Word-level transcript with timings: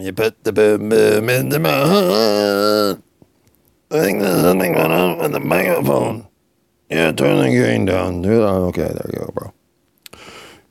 you 0.00 0.12
put 0.12 0.44
the 0.44 0.52
boom 0.52 0.88
boom 0.88 1.28
into 1.28 1.58
my 1.58 1.70
heart. 1.70 3.02
I 3.90 4.00
think 4.00 4.20
there's 4.20 4.40
something 4.40 4.72
going 4.72 4.90
on 4.90 5.18
with 5.18 5.32
the 5.32 5.40
microphone. 5.40 6.26
Yeah, 6.90 7.12
turn 7.12 7.38
the 7.38 7.50
gain 7.50 7.84
down. 7.86 8.24
Okay, 8.24 8.82
there 8.82 9.10
you 9.12 9.18
go, 9.18 9.32
bro. 9.34 9.52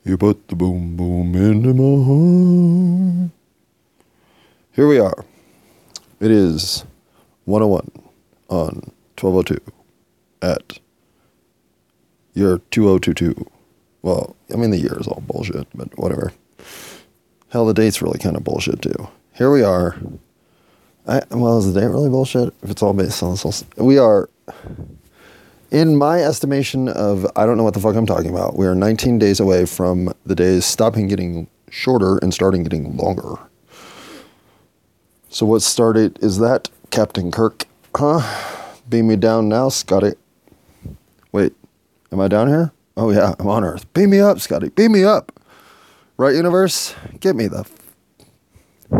You 0.04 0.16
put 0.18 0.48
the 0.48 0.56
boom 0.56 0.96
boom 0.96 1.34
into 1.34 1.72
my 1.74 2.04
heart. 2.04 3.30
Here 4.72 4.88
we 4.88 4.98
are. 4.98 5.24
It 6.20 6.30
is 6.30 6.84
101 7.44 7.90
on 8.48 8.92
1202 9.20 9.60
at 10.40 10.78
year 12.34 12.60
2022. 12.70 13.46
Well, 14.02 14.34
I 14.52 14.56
mean, 14.56 14.70
the 14.70 14.78
year 14.78 14.98
is 14.98 15.06
all 15.06 15.22
bullshit, 15.26 15.68
but 15.74 15.96
whatever. 15.98 16.32
Hell, 17.52 17.66
the 17.66 17.74
date's 17.74 18.00
really 18.00 18.18
kind 18.18 18.34
of 18.34 18.44
bullshit, 18.44 18.80
too. 18.80 19.08
Here 19.34 19.52
we 19.52 19.62
are. 19.62 19.94
I, 21.06 21.20
well, 21.30 21.58
is 21.58 21.70
the 21.70 21.78
date 21.78 21.88
really 21.88 22.08
bullshit? 22.08 22.54
If 22.62 22.70
it's 22.70 22.82
all 22.82 22.94
based 22.94 23.22
on 23.22 23.32
this, 23.32 23.64
we 23.76 23.98
are, 23.98 24.30
in 25.70 25.98
my 25.98 26.22
estimation 26.22 26.88
of, 26.88 27.26
I 27.36 27.44
don't 27.44 27.58
know 27.58 27.62
what 27.62 27.74
the 27.74 27.80
fuck 27.80 27.94
I'm 27.94 28.06
talking 28.06 28.30
about. 28.30 28.56
We 28.56 28.66
are 28.66 28.74
19 28.74 29.18
days 29.18 29.38
away 29.38 29.66
from 29.66 30.14
the 30.24 30.34
days 30.34 30.64
stopping 30.64 31.08
getting 31.08 31.46
shorter 31.68 32.16
and 32.22 32.32
starting 32.32 32.62
getting 32.62 32.96
longer. 32.96 33.34
So 35.28 35.44
what 35.44 35.60
started 35.60 36.18
is 36.22 36.38
that 36.38 36.70
Captain 36.90 37.30
Kirk? 37.30 37.66
Huh? 37.94 38.22
Beam 38.88 39.08
me 39.08 39.16
down 39.16 39.50
now, 39.50 39.68
Scotty. 39.68 40.12
Wait, 41.32 41.52
am 42.10 42.18
I 42.18 42.28
down 42.28 42.48
here? 42.48 42.72
Oh 42.96 43.10
yeah, 43.10 43.34
I'm 43.38 43.48
on 43.48 43.62
Earth. 43.62 43.92
Beam 43.92 44.08
me 44.08 44.20
up, 44.20 44.40
Scotty. 44.40 44.70
Beam 44.70 44.92
me 44.92 45.04
up. 45.04 45.38
Right, 46.16 46.34
universe? 46.34 46.94
Get 47.20 47.34
me 47.34 47.48
the 47.48 47.64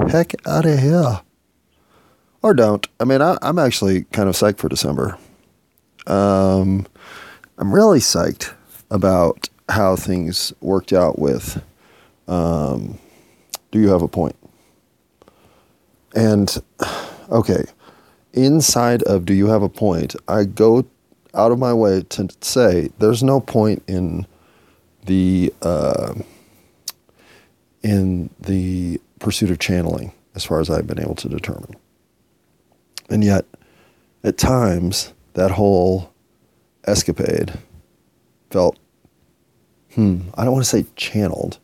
heck 0.09 0.35
out 0.47 0.65
of 0.65 0.79
here. 0.79 1.21
Or 2.43 2.55
don't. 2.55 2.87
I 2.99 3.05
mean, 3.05 3.23
I, 3.23 3.37
am 3.43 3.59
actually 3.59 4.05
kind 4.13 4.29
of 4.29 4.35
psyched 4.35 4.59
for 4.59 4.69
December. 4.69 5.17
Um, 6.07 6.87
I'm 7.59 7.73
really 7.73 8.01
psyched 8.01 8.53
about 8.91 9.49
how 9.69 9.95
things 9.95 10.53
worked 10.61 10.93
out 10.93 11.19
with. 11.19 11.63
Um, 12.27 12.99
do 13.71 13.79
you 13.81 13.91
have 13.91 14.03
a 14.03 14.09
point? 14.09 14.37
And 16.15 16.63
okay, 17.31 17.65
inside 18.33 19.03
of 19.05 19.25
do 19.25 19.35
you 19.35 19.47
have 19.47 19.63
a 19.63 19.69
point? 19.69 20.17
I 20.29 20.45
go 20.45 20.85
out 21.35 21.53
of 21.53 21.59
my 21.59 21.73
way 21.73 22.03
to 22.03 22.29
say 22.41 22.91
there's 22.99 23.23
no 23.23 23.41
point 23.41 23.83
in 23.87 24.27
the 25.07 25.53
uh, 25.63 26.15
in 27.83 28.31
the 28.41 29.01
pursuit 29.19 29.51
of 29.51 29.59
channeling, 29.59 30.13
as 30.35 30.45
far 30.45 30.61
as 30.61 30.71
I've 30.71 30.87
been 30.87 31.01
able 31.01 31.15
to 31.17 31.29
determine. 31.29 31.75
And 33.09 33.25
yet, 33.25 33.45
at 34.25 34.39
times, 34.39 35.13
that 35.35 35.53
whole 35.53 36.13
escapade 36.85 37.59
felt, 38.51 38.79
hmm, 39.95 40.21
I 40.35 40.45
don't 40.45 40.55
want 40.55 40.65
to 40.65 40.71
say 40.71 40.87
channeled, 40.97 41.59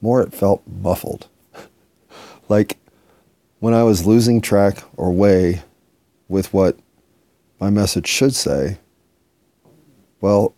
more 0.00 0.22
it 0.22 0.32
felt 0.32 0.62
muffled. 0.66 1.28
like 2.48 2.78
when 3.60 3.74
I 3.74 3.82
was 3.82 4.06
losing 4.06 4.40
track 4.40 4.78
or 4.96 5.10
way 5.10 5.62
with 6.28 6.52
what 6.52 6.78
my 7.58 7.70
message 7.70 8.06
should 8.06 8.34
say, 8.34 8.78
well, 10.20 10.54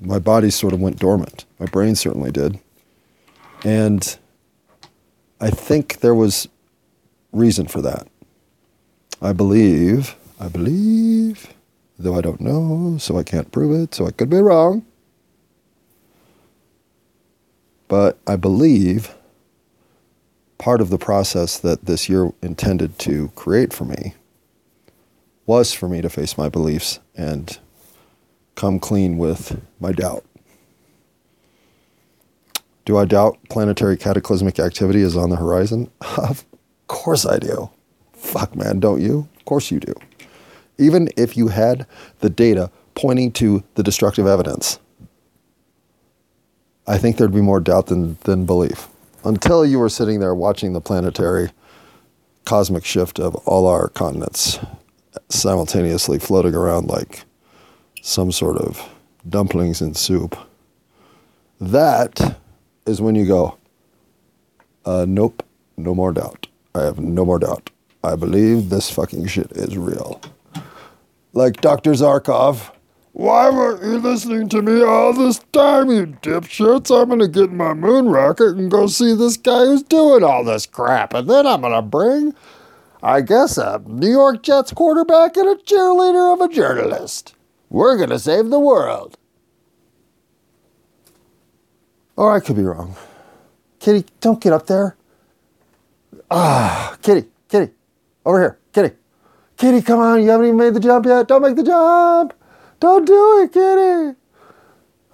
my 0.00 0.18
body 0.18 0.50
sort 0.50 0.72
of 0.72 0.80
went 0.80 0.98
dormant. 0.98 1.44
My 1.58 1.66
brain 1.66 1.94
certainly 1.94 2.30
did. 2.30 2.58
And 3.66 4.16
I 5.40 5.50
think 5.50 5.98
there 5.98 6.14
was 6.14 6.46
reason 7.32 7.66
for 7.66 7.82
that. 7.82 8.06
I 9.20 9.32
believe, 9.32 10.14
I 10.38 10.46
believe, 10.46 11.52
though 11.98 12.14
I 12.16 12.20
don't 12.20 12.40
know, 12.40 12.96
so 12.98 13.18
I 13.18 13.24
can't 13.24 13.50
prove 13.50 13.74
it, 13.82 13.92
so 13.92 14.06
I 14.06 14.12
could 14.12 14.30
be 14.30 14.36
wrong. 14.36 14.86
But 17.88 18.18
I 18.24 18.36
believe 18.36 19.16
part 20.58 20.80
of 20.80 20.88
the 20.88 20.96
process 20.96 21.58
that 21.58 21.86
this 21.86 22.08
year 22.08 22.32
intended 22.40 23.00
to 23.00 23.32
create 23.34 23.72
for 23.72 23.84
me 23.84 24.14
was 25.44 25.72
for 25.72 25.88
me 25.88 26.00
to 26.02 26.08
face 26.08 26.38
my 26.38 26.48
beliefs 26.48 27.00
and 27.16 27.58
come 28.54 28.78
clean 28.78 29.18
with 29.18 29.60
my 29.80 29.90
doubt. 29.90 30.24
Do 32.86 32.96
I 32.96 33.04
doubt 33.04 33.36
planetary 33.50 33.96
cataclysmic 33.96 34.60
activity 34.60 35.02
is 35.02 35.16
on 35.16 35.30
the 35.30 35.36
horizon? 35.36 35.90
of 36.16 36.46
course 36.86 37.26
I 37.26 37.38
do. 37.38 37.68
Fuck, 38.12 38.54
man, 38.56 38.80
don't 38.80 39.02
you? 39.02 39.28
Of 39.36 39.44
course 39.44 39.70
you 39.70 39.80
do. 39.80 39.92
Even 40.78 41.08
if 41.16 41.36
you 41.36 41.48
had 41.48 41.86
the 42.20 42.30
data 42.30 42.70
pointing 42.94 43.32
to 43.32 43.64
the 43.74 43.82
destructive 43.82 44.26
evidence, 44.26 44.78
I 46.86 46.96
think 46.96 47.16
there'd 47.16 47.34
be 47.34 47.40
more 47.40 47.58
doubt 47.58 47.86
than, 47.86 48.18
than 48.22 48.46
belief 48.46 48.86
until 49.24 49.66
you 49.66 49.80
were 49.80 49.88
sitting 49.88 50.20
there 50.20 50.34
watching 50.34 50.72
the 50.72 50.80
planetary 50.80 51.50
cosmic 52.44 52.84
shift 52.84 53.18
of 53.18 53.34
all 53.46 53.66
our 53.66 53.88
continents 53.88 54.60
simultaneously 55.28 56.20
floating 56.20 56.54
around 56.54 56.86
like 56.86 57.24
some 58.00 58.30
sort 58.30 58.56
of 58.58 58.88
dumplings 59.28 59.82
in 59.82 59.94
soup. 59.94 60.38
That 61.60 62.36
is 62.86 63.00
when 63.00 63.14
you 63.14 63.26
go, 63.26 63.58
uh, 64.84 65.04
nope, 65.08 65.42
no 65.76 65.94
more 65.94 66.12
doubt. 66.12 66.48
I 66.74 66.82
have 66.82 66.98
no 66.98 67.24
more 67.24 67.38
doubt. 67.38 67.70
I 68.04 68.16
believe 68.16 68.68
this 68.68 68.90
fucking 68.90 69.26
shit 69.26 69.50
is 69.52 69.76
real. 69.76 70.20
Like 71.32 71.60
Dr. 71.60 71.92
Zarkov 71.92 72.70
why 73.16 73.48
weren't 73.48 73.82
you 73.82 73.96
listening 73.96 74.46
to 74.50 74.60
me 74.60 74.82
all 74.82 75.14
this 75.14 75.38
time, 75.50 75.88
you 75.88 76.06
dipshits? 76.20 76.94
I'm 76.94 77.08
gonna 77.08 77.26
get 77.26 77.50
my 77.50 77.72
moon 77.72 78.10
rocket 78.10 78.58
and 78.58 78.70
go 78.70 78.88
see 78.88 79.14
this 79.14 79.38
guy 79.38 79.64
who's 79.64 79.82
doing 79.82 80.22
all 80.22 80.44
this 80.44 80.66
crap, 80.66 81.14
and 81.14 81.26
then 81.26 81.46
I'm 81.46 81.62
gonna 81.62 81.80
bring, 81.80 82.34
I 83.02 83.22
guess, 83.22 83.56
a 83.56 83.80
New 83.86 84.10
York 84.10 84.42
Jets 84.42 84.70
quarterback 84.70 85.38
and 85.38 85.48
a 85.48 85.54
cheerleader 85.54 86.34
of 86.34 86.42
a 86.42 86.52
journalist. 86.52 87.34
We're 87.70 87.96
gonna 87.96 88.18
save 88.18 88.50
the 88.50 88.60
world. 88.60 89.16
Or 92.16 92.32
I 92.32 92.40
could 92.40 92.56
be 92.56 92.62
wrong. 92.62 92.96
Kitty, 93.78 94.04
don't 94.20 94.40
get 94.40 94.52
up 94.52 94.66
there. 94.66 94.96
Ah, 96.30 96.96
Kitty, 97.02 97.28
Kitty, 97.48 97.72
over 98.24 98.40
here, 98.40 98.58
Kitty. 98.72 98.94
Kitty, 99.56 99.82
come 99.82 100.00
on, 100.00 100.22
you 100.22 100.30
haven't 100.30 100.46
even 100.46 100.58
made 100.58 100.74
the 100.74 100.80
jump 100.80 101.06
yet. 101.06 101.28
Don't 101.28 101.42
make 101.42 101.56
the 101.56 101.62
jump. 101.62 102.34
Don't 102.80 103.06
do 103.06 103.42
it, 103.42 103.52
Kitty. 103.52 104.18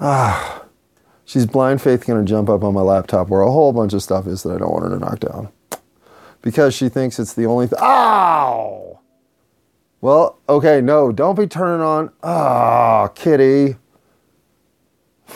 Ah. 0.01 0.63
She's 1.33 1.47
blind 1.47 1.81
faith 1.81 2.05
to 2.05 2.25
jump 2.25 2.51
up 2.51 2.63
on 2.63 2.75
my 2.75 2.83
laptop 2.83 3.31
where 3.31 3.41
a 3.41 3.51
whole 3.51 3.73
bunch 3.73 3.95
of 3.95 4.03
stuff 4.03 4.27
is 4.27 4.43
that 4.43 4.57
I 4.57 4.59
don't 4.59 4.71
want 4.71 4.85
her 4.85 4.91
to 4.91 4.99
knock 4.99 5.21
down. 5.21 5.49
Because 6.43 6.75
she 6.75 6.91
thinks 6.91 7.19
it's 7.19 7.33
the 7.33 7.47
only 7.47 7.67
thing. 7.69 7.79
Ow! 7.81 9.01
Well, 10.03 10.39
okay, 10.47 10.83
no, 10.83 11.11
don't 11.11 11.39
be 11.39 11.47
turning 11.47 11.81
on. 11.81 12.11
Ah, 12.23 13.09
kitty. 13.15 13.77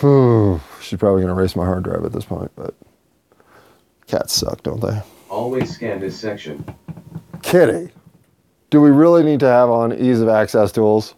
Whew. 0.00 0.60
She's 0.80 0.98
probably 0.98 1.22
going 1.22 1.34
to 1.34 1.40
erase 1.40 1.56
my 1.56 1.64
hard 1.64 1.84
drive 1.84 2.04
at 2.04 2.12
this 2.12 2.24
point, 2.24 2.50
but 2.54 2.74
cats 4.06 4.32
suck, 4.32 4.62
don't 4.62 4.80
they? 4.80 5.00
Always 5.28 5.74
scan 5.74 6.00
this 6.00 6.18
section. 6.18 6.64
Kitty. 7.42 7.92
Do 8.70 8.80
we 8.80 8.90
really 8.90 9.22
need 9.22 9.40
to 9.40 9.46
have 9.46 9.70
on 9.70 9.92
ease 9.92 10.20
of 10.20 10.28
access 10.28 10.70
tools? 10.72 11.14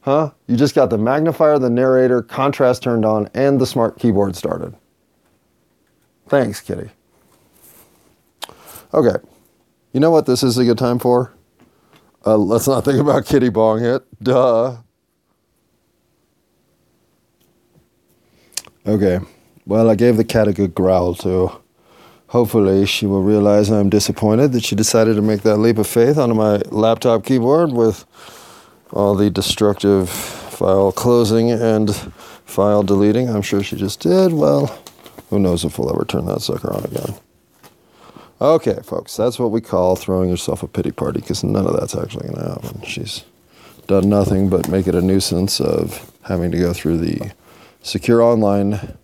Huh? 0.00 0.30
You 0.46 0.56
just 0.56 0.74
got 0.74 0.90
the 0.90 0.98
magnifier, 0.98 1.58
the 1.58 1.70
narrator, 1.70 2.22
contrast 2.22 2.82
turned 2.82 3.04
on, 3.04 3.28
and 3.34 3.60
the 3.60 3.66
smart 3.66 3.98
keyboard 3.98 4.36
started. 4.36 4.74
Thanks, 6.28 6.60
Kitty. 6.60 6.90
Okay. 8.92 9.16
You 9.92 10.00
know 10.00 10.10
what 10.10 10.26
this 10.26 10.42
is 10.42 10.58
a 10.58 10.64
good 10.64 10.78
time 10.78 10.98
for? 10.98 11.32
Uh, 12.26 12.36
let's 12.36 12.68
not 12.68 12.84
think 12.84 13.00
about 13.00 13.26
Kitty 13.26 13.48
Bong 13.48 13.80
hit. 13.80 14.02
Duh. 14.22 14.76
Okay. 18.88 19.20
Well, 19.66 19.90
I 19.90 19.96
gave 19.96 20.16
the 20.16 20.24
cat 20.24 20.48
a 20.48 20.52
good 20.54 20.74
growl, 20.74 21.14
too. 21.14 21.50
Hopefully, 22.28 22.86
she 22.86 23.04
will 23.04 23.22
realize 23.22 23.68
I'm 23.68 23.90
disappointed 23.90 24.52
that 24.52 24.64
she 24.64 24.74
decided 24.74 25.16
to 25.16 25.22
make 25.22 25.42
that 25.42 25.58
leap 25.58 25.76
of 25.76 25.86
faith 25.86 26.16
onto 26.16 26.34
my 26.34 26.62
laptop 26.70 27.26
keyboard 27.26 27.72
with 27.72 28.06
all 28.94 29.14
the 29.14 29.28
destructive 29.28 30.08
file 30.08 30.90
closing 30.90 31.50
and 31.50 31.94
file 32.46 32.82
deleting. 32.82 33.28
I'm 33.28 33.42
sure 33.42 33.62
she 33.62 33.76
just 33.76 34.00
did. 34.00 34.32
Well, 34.32 34.68
who 35.28 35.38
knows 35.38 35.66
if 35.66 35.78
we'll 35.78 35.92
ever 35.92 36.06
turn 36.06 36.24
that 36.24 36.40
sucker 36.40 36.72
on 36.72 36.84
again. 36.84 37.14
Okay, 38.40 38.78
folks, 38.84 39.18
that's 39.18 39.38
what 39.38 39.50
we 39.50 39.60
call 39.60 39.96
throwing 39.96 40.30
yourself 40.30 40.62
a 40.62 40.66
pity 40.66 40.92
party 40.92 41.20
because 41.20 41.44
none 41.44 41.66
of 41.66 41.78
that's 41.78 41.94
actually 41.94 42.28
going 42.28 42.42
to 42.42 42.52
happen. 42.52 42.82
She's 42.84 43.24
done 43.86 44.08
nothing 44.08 44.48
but 44.48 44.66
make 44.68 44.86
it 44.86 44.94
a 44.94 45.02
nuisance 45.02 45.60
of 45.60 46.10
having 46.22 46.50
to 46.52 46.58
go 46.58 46.72
through 46.72 46.98
the 46.98 47.32
secure 47.82 48.22
online 48.22 48.96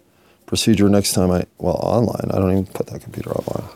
procedure 0.47 0.89
next 0.89 1.13
time 1.13 1.31
I, 1.31 1.45
well, 1.59 1.79
online. 1.83 2.31
I 2.31 2.39
don't 2.39 2.53
even 2.53 2.67
put 2.67 2.87
that 2.89 3.03
computer 3.03 3.33
online. 3.33 3.71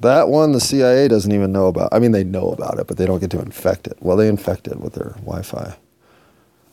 That 0.00 0.28
one, 0.28 0.52
the 0.52 0.60
CIA 0.60 1.08
doesn't 1.08 1.32
even 1.32 1.52
know 1.52 1.66
about. 1.68 1.88
I 1.92 1.98
mean, 1.98 2.12
they 2.12 2.24
know 2.24 2.50
about 2.50 2.78
it, 2.78 2.86
but 2.86 2.98
they 2.98 3.06
don't 3.06 3.20
get 3.20 3.30
to 3.30 3.40
infect 3.40 3.86
it. 3.86 3.96
Well, 4.00 4.16
they 4.16 4.28
infect 4.28 4.68
it 4.68 4.80
with 4.80 4.94
their 4.94 5.10
Wi 5.20 5.42
Fi. 5.42 5.76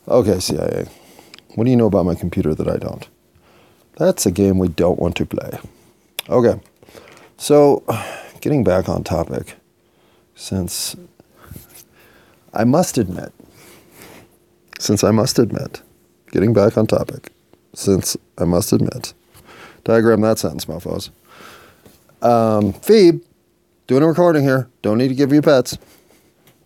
Okay, 0.08 0.40
CIA. 0.40 0.88
What 1.56 1.64
do 1.64 1.70
you 1.70 1.78
know 1.78 1.86
about 1.86 2.06
my 2.06 2.16
computer 2.16 2.54
that 2.54 2.68
I 2.68 2.78
don't? 2.78 3.08
That's 3.98 4.26
a 4.26 4.32
game 4.32 4.58
we 4.58 4.68
don't 4.68 5.00
want 5.00 5.16
to 5.18 5.26
play. 5.26 5.60
Okay. 6.30 6.60
So, 7.38 7.84
getting 8.42 8.64
back 8.64 8.90
on 8.90 9.04
topic, 9.04 9.56
since 10.36 10.96
I 12.54 12.64
must 12.64 12.98
admit, 12.98 13.32
since 14.80 15.04
I 15.04 15.12
must 15.12 15.40
admit, 15.40 15.82
getting 16.32 16.54
back 16.54 16.78
on 16.78 16.88
topic, 16.88 17.32
since 17.74 18.18
I 18.38 18.46
must 18.46 18.74
admit, 18.74 19.14
diagram 19.84 20.22
that 20.22 20.40
sentence, 20.40 20.66
mofos. 20.66 21.10
Um, 22.22 22.74
Phoebe, 22.74 23.22
doing 23.88 24.04
a 24.04 24.08
recording 24.08 24.44
here. 24.44 24.70
Don't 24.82 24.98
need 24.98 25.10
to 25.10 25.16
give 25.16 25.34
you 25.34 25.42
pets. 25.42 25.78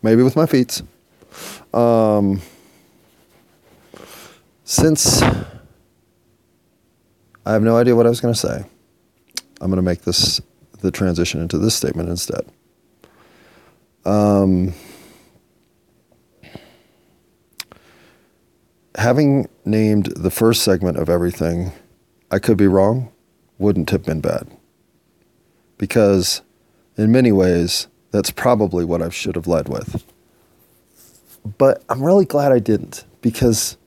Maybe 0.01 0.21
with 0.21 0.35
my 0.35 0.45
feet. 0.45 0.81
Um, 1.73 2.41
since 4.63 5.21
I 7.45 7.53
have 7.53 7.63
no 7.63 7.77
idea 7.77 7.95
what 7.95 8.05
I 8.05 8.09
was 8.09 8.21
going 8.21 8.33
to 8.33 8.39
say, 8.39 8.65
I'm 9.61 9.69
going 9.71 9.77
to 9.77 9.81
make 9.81 10.01
this 10.01 10.41
the 10.81 10.91
transition 10.91 11.41
into 11.41 11.57
this 11.57 11.73
statement 11.73 12.09
instead. 12.09 12.45
Um, 14.05 14.73
having 18.97 19.49
named 19.65 20.07
the 20.15 20.31
first 20.31 20.63
segment 20.63 20.97
of 20.97 21.09
everything, 21.09 21.71
I 22.31 22.39
could 22.39 22.57
be 22.57 22.67
wrong, 22.67 23.11
wouldn't 23.57 23.89
have 23.89 24.03
been 24.03 24.21
bad. 24.21 24.47
Because 25.77 26.41
in 26.97 27.11
many 27.11 27.31
ways, 27.31 27.87
that's 28.11 28.31
probably 28.31 28.85
what 28.85 29.01
I 29.01 29.09
should 29.09 29.35
have 29.35 29.47
led 29.47 29.67
with. 29.67 30.03
But 31.57 31.83
I'm 31.89 32.03
really 32.03 32.25
glad 32.25 32.51
I 32.51 32.59
didn't 32.59 33.03
because 33.21 33.77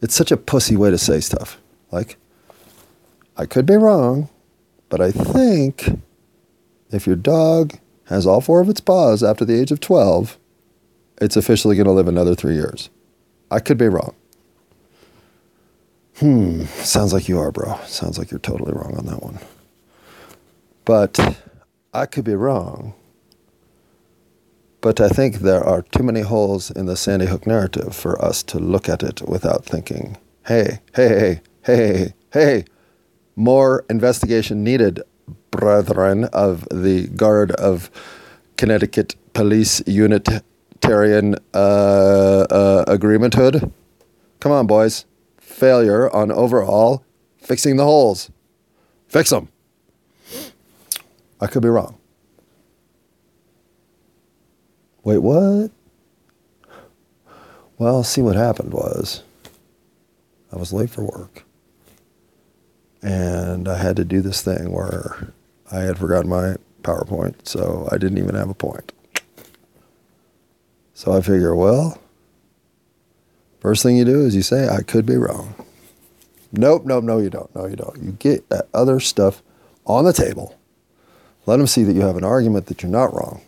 it's 0.00 0.14
such 0.14 0.30
a 0.30 0.36
pussy 0.36 0.76
way 0.76 0.90
to 0.90 0.98
say 0.98 1.20
stuff. 1.20 1.60
Like, 1.90 2.16
I 3.36 3.46
could 3.46 3.66
be 3.66 3.76
wrong, 3.76 4.28
but 4.88 5.00
I 5.00 5.10
think 5.10 6.00
if 6.90 7.06
your 7.06 7.16
dog 7.16 7.78
has 8.04 8.26
all 8.26 8.40
four 8.40 8.60
of 8.60 8.68
its 8.68 8.80
paws 8.80 9.22
after 9.22 9.44
the 9.44 9.58
age 9.58 9.72
of 9.72 9.80
12, 9.80 10.38
it's 11.20 11.36
officially 11.36 11.76
going 11.76 11.86
to 11.86 11.92
live 11.92 12.08
another 12.08 12.34
three 12.34 12.54
years. 12.54 12.90
I 13.50 13.58
could 13.60 13.78
be 13.78 13.88
wrong. 13.88 14.14
Hmm, 16.22 16.66
sounds 16.66 17.12
like 17.12 17.28
you 17.28 17.40
are, 17.40 17.50
bro. 17.50 17.80
Sounds 17.86 18.16
like 18.16 18.30
you're 18.30 18.38
totally 18.38 18.70
wrong 18.72 18.96
on 18.96 19.06
that 19.06 19.20
one. 19.20 19.40
But 20.84 21.18
I 21.92 22.06
could 22.06 22.24
be 22.24 22.36
wrong. 22.36 22.94
But 24.80 25.00
I 25.00 25.08
think 25.08 25.38
there 25.38 25.64
are 25.64 25.82
too 25.82 26.04
many 26.04 26.20
holes 26.20 26.70
in 26.70 26.86
the 26.86 26.94
Sandy 26.94 27.26
Hook 27.26 27.44
narrative 27.44 27.96
for 27.96 28.24
us 28.24 28.44
to 28.44 28.60
look 28.60 28.88
at 28.88 29.02
it 29.02 29.22
without 29.22 29.64
thinking, 29.64 30.16
hey, 30.46 30.78
hey, 30.94 31.08
hey, 31.08 31.40
hey, 31.64 32.14
hey, 32.32 32.64
more 33.34 33.84
investigation 33.90 34.62
needed, 34.62 35.02
brethren 35.50 36.26
of 36.26 36.68
the 36.70 37.08
Guard 37.08 37.50
of 37.50 37.90
Connecticut 38.56 39.16
Police 39.32 39.82
Unitarian 39.88 41.34
uh, 41.52 42.46
uh, 42.48 42.84
Agreement 42.86 43.34
Hood. 43.34 43.72
Come 44.38 44.52
on, 44.52 44.68
boys. 44.68 45.04
Failure 45.52 46.10
on 46.10 46.32
overall 46.32 47.04
fixing 47.36 47.76
the 47.76 47.84
holes. 47.84 48.30
Fix 49.06 49.30
them. 49.30 49.48
I 51.40 51.46
could 51.46 51.62
be 51.62 51.68
wrong. 51.68 51.98
Wait, 55.04 55.18
what? 55.18 55.70
Well, 57.78 58.02
see 58.02 58.22
what 58.22 58.36
happened 58.36 58.72
was 58.72 59.22
I 60.52 60.56
was 60.56 60.72
late 60.72 60.90
for 60.90 61.04
work. 61.04 61.44
And 63.02 63.68
I 63.68 63.78
had 63.78 63.96
to 63.96 64.04
do 64.04 64.20
this 64.20 64.42
thing 64.42 64.72
where 64.72 65.32
I 65.70 65.80
had 65.80 65.98
forgotten 65.98 66.30
my 66.30 66.56
PowerPoint, 66.82 67.46
so 67.46 67.88
I 67.90 67.98
didn't 67.98 68.18
even 68.18 68.34
have 68.34 68.50
a 68.50 68.54
point. 68.54 68.92
So 70.94 71.12
I 71.12 71.20
figure, 71.20 71.54
well, 71.54 71.98
first 73.62 73.84
thing 73.84 73.96
you 73.96 74.04
do 74.04 74.26
is 74.26 74.34
you 74.34 74.42
say, 74.42 74.68
I 74.68 74.82
could 74.82 75.06
be 75.06 75.16
wrong. 75.16 75.54
Nope, 76.50 76.84
nope, 76.84 77.04
no, 77.04 77.18
you 77.18 77.30
don't. 77.30 77.54
No, 77.54 77.66
you 77.66 77.76
don't. 77.76 78.02
You 78.02 78.10
get 78.12 78.48
that 78.48 78.66
other 78.74 78.98
stuff 78.98 79.40
on 79.86 80.04
the 80.04 80.12
table. 80.12 80.58
Let 81.46 81.58
them 81.58 81.68
see 81.68 81.84
that 81.84 81.94
you 81.94 82.00
have 82.00 82.16
an 82.16 82.24
argument 82.24 82.66
that 82.66 82.82
you're 82.82 82.90
not 82.90 83.14
wrong 83.14 83.40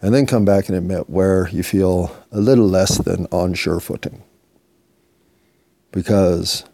and 0.00 0.14
then 0.14 0.26
come 0.26 0.46
back 0.46 0.68
and 0.68 0.76
admit 0.76 1.10
where 1.10 1.48
you 1.50 1.62
feel 1.62 2.14
a 2.32 2.40
little 2.40 2.66
less 2.66 2.96
than 2.96 3.26
on 3.26 3.52
sure 3.52 3.78
footing. 3.78 4.22
Because 5.92 6.64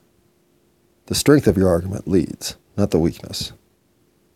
the 1.06 1.16
strength 1.16 1.48
of 1.48 1.56
your 1.56 1.68
argument 1.68 2.06
leads, 2.06 2.56
not 2.76 2.92
the 2.92 2.98
weakness. 3.00 3.52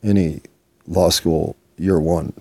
Any 0.02 0.42
law 0.86 1.10
school 1.10 1.54
year 1.78 2.00
one 2.00 2.32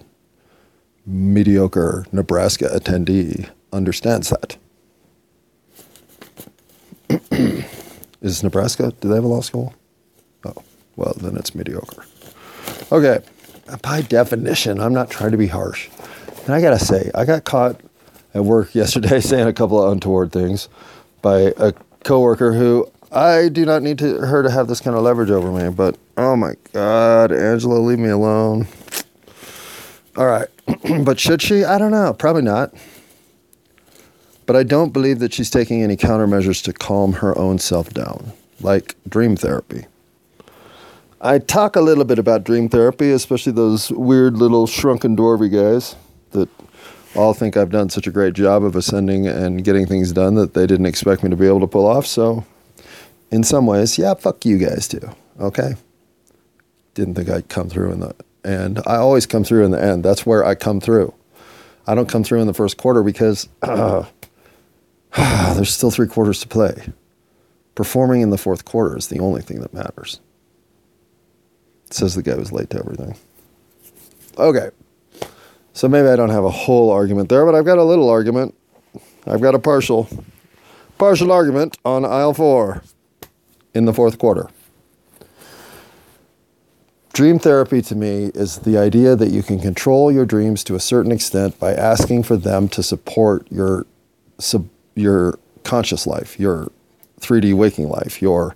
mediocre 1.05 2.05
Nebraska 2.11 2.65
attendee 2.65 3.49
understands 3.71 4.29
that. 4.29 4.57
Is 8.21 8.43
Nebraska, 8.43 8.93
do 9.01 9.09
they 9.09 9.15
have 9.15 9.23
a 9.23 9.27
law 9.27 9.41
school? 9.41 9.73
Oh, 10.45 10.55
well, 10.95 11.13
then 11.19 11.35
it's 11.35 11.55
mediocre. 11.55 12.05
Okay, 12.91 13.19
by 13.81 14.01
definition, 14.01 14.79
I'm 14.79 14.93
not 14.93 15.09
trying 15.09 15.31
to 15.31 15.37
be 15.37 15.47
harsh. 15.47 15.89
And 16.45 16.53
I 16.53 16.61
gotta 16.61 16.79
say, 16.79 17.09
I 17.15 17.25
got 17.25 17.43
caught 17.43 17.81
at 18.33 18.43
work 18.43 18.75
yesterday 18.75 19.19
saying 19.19 19.47
a 19.47 19.53
couple 19.53 19.81
of 19.81 19.91
untoward 19.91 20.31
things 20.31 20.69
by 21.21 21.53
a 21.57 21.73
coworker 22.03 22.53
who 22.53 22.89
I 23.11 23.49
do 23.49 23.65
not 23.65 23.81
need 23.81 23.99
to, 23.99 24.19
her 24.19 24.41
to 24.43 24.49
have 24.49 24.67
this 24.67 24.79
kind 24.79 24.95
of 24.95 25.03
leverage 25.03 25.31
over 25.31 25.51
me. 25.51 25.69
But 25.69 25.97
oh 26.17 26.35
my 26.35 26.53
God, 26.73 27.31
Angela, 27.31 27.79
leave 27.79 27.99
me 27.99 28.09
alone. 28.09 28.67
All 30.15 30.25
right, 30.27 30.47
but 31.05 31.19
should 31.19 31.41
she? 31.41 31.63
I 31.63 31.77
don't 31.77 31.91
know. 31.91 32.13
Probably 32.13 32.41
not. 32.41 32.73
But 34.51 34.59
I 34.59 34.63
don't 34.63 34.91
believe 34.91 35.19
that 35.19 35.33
she's 35.33 35.49
taking 35.49 35.81
any 35.81 35.95
countermeasures 35.95 36.61
to 36.65 36.73
calm 36.73 37.13
her 37.13 37.37
own 37.37 37.57
self 37.57 37.93
down, 37.93 38.33
like 38.59 38.97
dream 39.07 39.37
therapy. 39.37 39.85
I 41.21 41.39
talk 41.39 41.77
a 41.77 41.79
little 41.79 42.03
bit 42.03 42.19
about 42.19 42.43
dream 42.43 42.67
therapy, 42.67 43.11
especially 43.11 43.53
those 43.53 43.91
weird 43.91 44.35
little 44.35 44.67
shrunken 44.67 45.15
dwarvy 45.15 45.49
guys 45.49 45.95
that 46.31 46.49
all 47.15 47.33
think 47.33 47.55
I've 47.55 47.69
done 47.69 47.89
such 47.89 48.07
a 48.07 48.11
great 48.11 48.33
job 48.33 48.65
of 48.65 48.75
ascending 48.75 49.25
and 49.25 49.63
getting 49.63 49.85
things 49.85 50.11
done 50.11 50.35
that 50.35 50.53
they 50.53 50.67
didn't 50.67 50.85
expect 50.85 51.23
me 51.23 51.29
to 51.29 51.37
be 51.37 51.47
able 51.47 51.61
to 51.61 51.67
pull 51.67 51.87
off. 51.87 52.05
So, 52.05 52.43
in 53.31 53.45
some 53.45 53.65
ways, 53.65 53.97
yeah, 53.97 54.15
fuck 54.15 54.43
you 54.43 54.57
guys 54.57 54.85
too. 54.85 55.15
Okay. 55.39 55.75
Didn't 56.93 57.15
think 57.15 57.29
I'd 57.29 57.47
come 57.47 57.69
through 57.69 57.93
in 57.93 58.01
the 58.01 58.13
end. 58.43 58.81
I 58.85 58.97
always 58.97 59.25
come 59.25 59.45
through 59.45 59.63
in 59.63 59.71
the 59.71 59.81
end. 59.81 60.03
That's 60.03 60.25
where 60.25 60.43
I 60.43 60.55
come 60.55 60.81
through. 60.81 61.13
I 61.87 61.95
don't 61.95 62.09
come 62.09 62.25
through 62.25 62.41
in 62.41 62.47
the 62.47 62.53
first 62.53 62.75
quarter 62.75 63.01
because 63.01 63.47
uh, 63.61 64.03
there's 65.55 65.73
still 65.73 65.91
three 65.91 66.07
quarters 66.07 66.39
to 66.41 66.47
play. 66.47 66.91
Performing 67.75 68.21
in 68.21 68.29
the 68.29 68.37
fourth 68.37 68.65
quarter 68.65 68.97
is 68.97 69.07
the 69.07 69.19
only 69.19 69.41
thing 69.41 69.61
that 69.61 69.73
matters. 69.73 70.19
Says 71.89 72.15
the 72.15 72.23
guy 72.23 72.33
who's 72.33 72.51
late 72.51 72.69
to 72.69 72.79
everything. 72.79 73.17
Okay. 74.37 74.69
So 75.73 75.87
maybe 75.87 76.07
I 76.07 76.15
don't 76.15 76.29
have 76.29 76.43
a 76.43 76.49
whole 76.49 76.89
argument 76.89 77.29
there, 77.29 77.45
but 77.45 77.55
I've 77.55 77.65
got 77.65 77.77
a 77.77 77.83
little 77.83 78.09
argument. 78.09 78.55
I've 79.25 79.41
got 79.41 79.55
a 79.55 79.59
partial 79.59 80.09
partial 80.97 81.31
argument 81.31 81.77
on 81.83 82.05
aisle 82.05 82.33
4 82.33 82.83
in 83.73 83.85
the 83.85 83.93
fourth 83.93 84.19
quarter. 84.19 84.49
Dream 87.13 87.39
therapy 87.39 87.81
to 87.81 87.95
me 87.95 88.31
is 88.35 88.59
the 88.59 88.77
idea 88.77 89.15
that 89.15 89.31
you 89.31 89.43
can 89.43 89.59
control 89.59 90.11
your 90.11 90.25
dreams 90.25 90.63
to 90.65 90.75
a 90.75 90.79
certain 90.79 91.11
extent 91.11 91.59
by 91.59 91.73
asking 91.73 92.23
for 92.23 92.37
them 92.37 92.69
to 92.69 92.81
support 92.81 93.47
your 93.51 93.85
sub, 94.39 94.69
your 94.95 95.39
conscious 95.63 96.05
life, 96.07 96.39
your 96.39 96.71
3D 97.19 97.53
waking 97.53 97.89
life, 97.89 98.21
your 98.21 98.55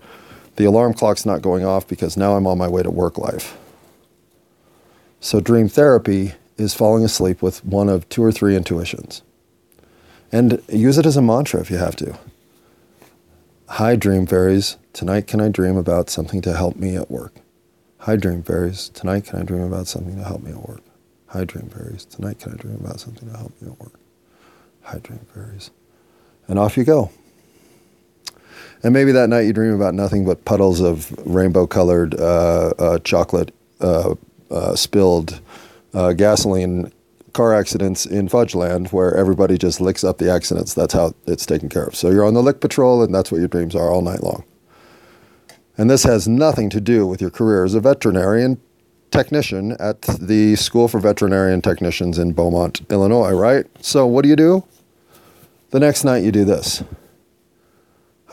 the 0.55 0.65
alarm 0.65 0.93
clock's 0.93 1.25
not 1.25 1.41
going 1.41 1.65
off 1.65 1.87
because 1.87 2.15
now 2.15 2.35
I'm 2.35 2.47
on 2.47 2.57
my 2.57 2.67
way 2.67 2.81
to 2.81 2.89
work 2.89 3.17
life. 3.17 3.57
So 5.19 5.39
dream 5.39 5.67
therapy 5.67 6.33
is 6.57 6.73
falling 6.73 7.03
asleep 7.03 7.41
with 7.41 7.63
one 7.65 7.89
of 7.89 8.07
two 8.09 8.23
or 8.23 8.31
three 8.31 8.55
intuitions. 8.55 9.21
And 10.31 10.61
use 10.69 10.97
it 10.97 11.05
as 11.05 11.17
a 11.17 11.21
mantra 11.21 11.59
if 11.59 11.69
you 11.69 11.77
have 11.77 11.95
to. 11.97 12.17
Hi, 13.69 13.95
dream 13.95 14.27
fairies. 14.27 14.77
Tonight, 14.93 15.27
can 15.27 15.41
I 15.41 15.49
dream 15.49 15.75
about 15.75 16.09
something 16.09 16.41
to 16.41 16.55
help 16.55 16.75
me 16.75 16.95
at 16.95 17.11
work? 17.11 17.33
Hi, 17.99 18.15
dream 18.15 18.43
fairies. 18.43 18.89
Tonight, 18.89 19.25
can 19.25 19.39
I 19.39 19.43
dream 19.43 19.63
about 19.63 19.87
something 19.87 20.15
to 20.17 20.23
help 20.23 20.43
me 20.43 20.51
at 20.51 20.67
work? 20.67 20.83
Hi, 21.27 21.43
dream 21.43 21.69
fairies. 21.69 22.05
Tonight, 22.05 22.39
can 22.39 22.53
I 22.53 22.55
dream 22.55 22.75
about 22.75 22.99
something 22.99 23.29
to 23.29 23.37
help 23.37 23.59
me 23.61 23.71
at 23.71 23.79
work? 23.79 23.99
Hi, 24.83 24.99
dream 24.99 25.25
fairies. 25.33 25.71
And 26.47 26.59
off 26.59 26.77
you 26.77 26.83
go. 26.83 27.11
And 28.83 28.93
maybe 28.93 29.11
that 29.13 29.29
night 29.29 29.41
you 29.41 29.53
dream 29.53 29.73
about 29.73 29.95
nothing 29.95 30.25
but 30.25 30.45
puddles 30.45 30.79
of 30.79 31.11
rainbow 31.25 31.65
colored 31.65 32.13
uh, 32.19 32.73
uh, 32.77 32.99
chocolate 32.99 33.53
uh, 33.81 34.13
uh, 34.51 34.75
spilled 34.75 35.41
uh, 35.93 36.13
gasoline 36.13 36.91
car 37.33 37.53
accidents 37.53 38.05
in 38.05 38.29
Fudgeland 38.29 38.93
where 38.93 39.15
everybody 39.15 39.57
just 39.57 39.81
licks 39.81 40.03
up 40.03 40.19
the 40.19 40.31
accidents. 40.31 40.73
That's 40.73 40.93
how 40.93 41.13
it's 41.25 41.45
taken 41.45 41.67
care 41.67 41.85
of. 41.85 41.95
So 41.95 42.09
you're 42.11 42.25
on 42.25 42.33
the 42.33 42.43
lick 42.43 42.61
patrol, 42.61 43.03
and 43.03 43.13
that's 43.13 43.31
what 43.31 43.39
your 43.39 43.47
dreams 43.47 43.75
are 43.75 43.91
all 43.91 44.01
night 44.01 44.23
long. 44.23 44.43
And 45.77 45.89
this 45.89 46.03
has 46.03 46.27
nothing 46.27 46.69
to 46.69 46.79
do 46.79 47.05
with 47.05 47.21
your 47.21 47.29
career 47.29 47.65
as 47.65 47.73
a 47.73 47.81
veterinarian 47.81 48.61
technician 49.11 49.75
at 49.79 50.01
the 50.03 50.55
School 50.55 50.87
for 50.87 50.99
Veterinarian 50.99 51.61
Technicians 51.61 52.17
in 52.17 52.33
Beaumont, 52.33 52.81
Illinois, 52.89 53.31
right? 53.31 53.65
So 53.83 54.05
what 54.05 54.23
do 54.23 54.29
you 54.29 54.35
do? 54.35 54.63
The 55.71 55.79
next 55.79 56.03
night 56.03 56.23
you 56.23 56.31
do 56.31 56.45
this. 56.45 56.83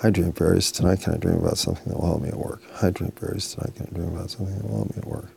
I 0.03 0.11
dream 0.11 0.33
fairies. 0.33 0.73
Tonight 0.73 1.01
can 1.01 1.15
I 1.15 1.17
dream 1.17 1.37
about 1.37 1.59
something 1.59 1.85
that 1.87 1.99
will 1.99 2.07
help 2.07 2.23
me 2.23 2.29
at 2.29 2.37
work? 2.37 2.63
I 2.83 2.91
dream 2.91 3.13
fairies. 3.13 3.55
Tonight 3.55 3.75
can 3.77 3.87
I 3.91 3.95
dream 3.95 4.17
about 4.17 4.31
something 4.31 4.57
that 4.57 4.65
will 4.65 4.79
help 4.79 4.91
me 4.91 4.97
at 4.99 5.07
work? 5.07 5.31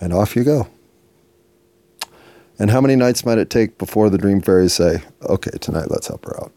And 0.00 0.12
off 0.12 0.36
you 0.36 0.44
go. 0.44 0.68
And 2.58 2.70
how 2.70 2.80
many 2.80 2.94
nights 2.94 3.24
might 3.24 3.38
it 3.38 3.50
take 3.50 3.78
before 3.78 4.10
the 4.10 4.18
dream 4.18 4.40
fairies 4.40 4.74
say, 4.74 5.02
okay, 5.22 5.50
tonight 5.60 5.90
let's 5.90 6.06
help 6.06 6.24
her 6.26 6.40
out? 6.40 6.52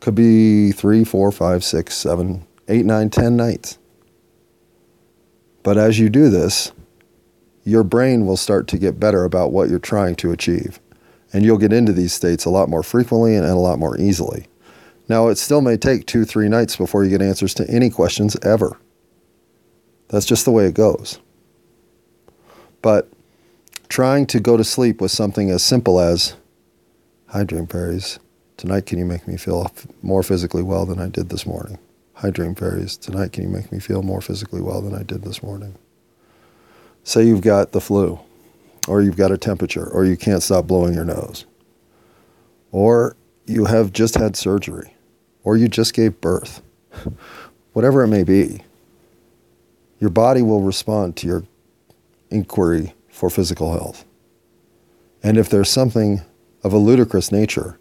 Could 0.00 0.14
be 0.14 0.72
three, 0.72 1.04
four, 1.04 1.30
five, 1.30 1.62
six, 1.62 1.94
seven, 1.96 2.46
eight, 2.68 2.86
nine, 2.86 3.10
ten 3.10 3.36
nights. 3.36 3.78
But 5.62 5.76
as 5.76 5.98
you 5.98 6.08
do 6.08 6.30
this, 6.30 6.72
your 7.64 7.84
brain 7.84 8.24
will 8.24 8.38
start 8.38 8.66
to 8.68 8.78
get 8.78 8.98
better 8.98 9.24
about 9.24 9.52
what 9.52 9.68
you're 9.68 9.78
trying 9.78 10.14
to 10.16 10.32
achieve. 10.32 10.80
And 11.32 11.44
you'll 11.44 11.58
get 11.58 11.72
into 11.72 11.92
these 11.92 12.12
states 12.12 12.44
a 12.44 12.50
lot 12.50 12.68
more 12.68 12.82
frequently 12.82 13.36
and 13.36 13.46
a 13.46 13.54
lot 13.54 13.78
more 13.78 13.98
easily. 14.00 14.46
Now, 15.08 15.28
it 15.28 15.38
still 15.38 15.60
may 15.60 15.76
take 15.76 16.06
two, 16.06 16.24
three 16.24 16.48
nights 16.48 16.76
before 16.76 17.04
you 17.04 17.10
get 17.10 17.22
answers 17.22 17.54
to 17.54 17.68
any 17.68 17.90
questions 17.90 18.36
ever. 18.42 18.78
That's 20.08 20.26
just 20.26 20.44
the 20.44 20.50
way 20.50 20.66
it 20.66 20.74
goes. 20.74 21.20
But 22.82 23.10
trying 23.88 24.26
to 24.26 24.40
go 24.40 24.56
to 24.56 24.64
sleep 24.64 25.00
with 25.00 25.10
something 25.10 25.50
as 25.50 25.62
simple 25.62 26.00
as, 26.00 26.34
Hi, 27.28 27.44
Dream 27.44 27.66
Fairies. 27.66 28.18
Tonight, 28.56 28.86
can 28.86 28.98
you 28.98 29.04
make 29.04 29.26
me 29.28 29.36
feel 29.36 29.70
more 30.02 30.22
physically 30.22 30.62
well 30.62 30.84
than 30.84 30.98
I 30.98 31.08
did 31.08 31.28
this 31.28 31.46
morning? 31.46 31.78
Hi, 32.14 32.30
Dream 32.30 32.54
Fairies. 32.54 32.96
Tonight, 32.96 33.32
can 33.32 33.44
you 33.44 33.48
make 33.48 33.72
me 33.72 33.78
feel 33.78 34.02
more 34.02 34.20
physically 34.20 34.60
well 34.60 34.80
than 34.80 34.94
I 34.94 35.02
did 35.02 35.22
this 35.22 35.42
morning? 35.42 35.76
Say 37.02 37.24
you've 37.24 37.40
got 37.40 37.72
the 37.72 37.80
flu, 37.80 38.20
or 38.90 39.00
you've 39.00 39.16
got 39.16 39.30
a 39.30 39.38
temperature, 39.38 39.88
or 39.88 40.04
you 40.04 40.16
can't 40.16 40.42
stop 40.42 40.66
blowing 40.66 40.92
your 40.92 41.04
nose, 41.04 41.46
or 42.72 43.16
you 43.46 43.66
have 43.66 43.92
just 43.92 44.16
had 44.16 44.34
surgery, 44.34 44.96
or 45.44 45.56
you 45.56 45.68
just 45.68 45.94
gave 45.94 46.20
birth. 46.20 46.60
Whatever 47.72 48.02
it 48.02 48.08
may 48.08 48.24
be, 48.24 48.62
your 50.00 50.10
body 50.10 50.42
will 50.42 50.62
respond 50.62 51.14
to 51.18 51.28
your 51.28 51.44
inquiry 52.30 52.92
for 53.08 53.30
physical 53.30 53.70
health. 53.70 54.04
And 55.22 55.38
if 55.38 55.48
there's 55.48 55.70
something 55.70 56.22
of 56.64 56.72
a 56.72 56.78
ludicrous 56.78 57.30
nature 57.30 57.78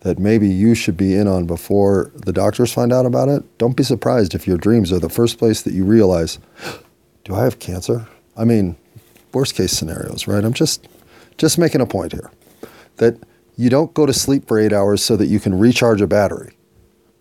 that 0.00 0.18
maybe 0.18 0.50
you 0.50 0.74
should 0.74 0.98
be 0.98 1.14
in 1.14 1.28
on 1.28 1.46
before 1.46 2.12
the 2.14 2.32
doctors 2.32 2.70
find 2.70 2.92
out 2.92 3.06
about 3.06 3.30
it, 3.30 3.42
don't 3.56 3.74
be 3.74 3.84
surprised 3.84 4.34
if 4.34 4.46
your 4.46 4.58
dreams 4.58 4.92
are 4.92 4.98
the 4.98 5.08
first 5.08 5.38
place 5.38 5.62
that 5.62 5.72
you 5.72 5.86
realize, 5.86 6.38
do 7.24 7.34
I 7.34 7.42
have 7.42 7.58
cancer? 7.58 8.06
I 8.36 8.44
mean, 8.44 8.76
worst 9.34 9.54
case 9.54 9.72
scenarios, 9.72 10.26
right? 10.26 10.44
I'm 10.44 10.52
just 10.52 10.86
just 11.38 11.58
making 11.58 11.80
a 11.80 11.86
point 11.86 12.12
here 12.12 12.30
that 12.96 13.16
you 13.56 13.70
don't 13.70 13.92
go 13.94 14.06
to 14.06 14.12
sleep 14.12 14.46
for 14.46 14.58
8 14.58 14.72
hours 14.72 15.02
so 15.02 15.16
that 15.16 15.26
you 15.26 15.40
can 15.40 15.58
recharge 15.58 16.00
a 16.00 16.06
battery. 16.06 16.56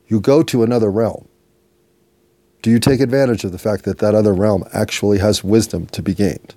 You 0.08 0.20
go 0.20 0.44
to 0.44 0.63
another 0.63 0.91
realm. 0.91 1.27
Do 2.62 2.70
you 2.70 2.80
take 2.80 3.00
advantage 3.00 3.44
of 3.44 3.51
the 3.51 3.58
fact 3.58 3.86
that 3.86 4.00
that 4.00 4.13
other 4.13 4.34
realm 4.34 4.63
actually 4.74 5.20
has 5.20 5.44
wisdom 5.44 5.88
to 5.88 6.01
be 6.01 6.13
gained? 6.13 6.53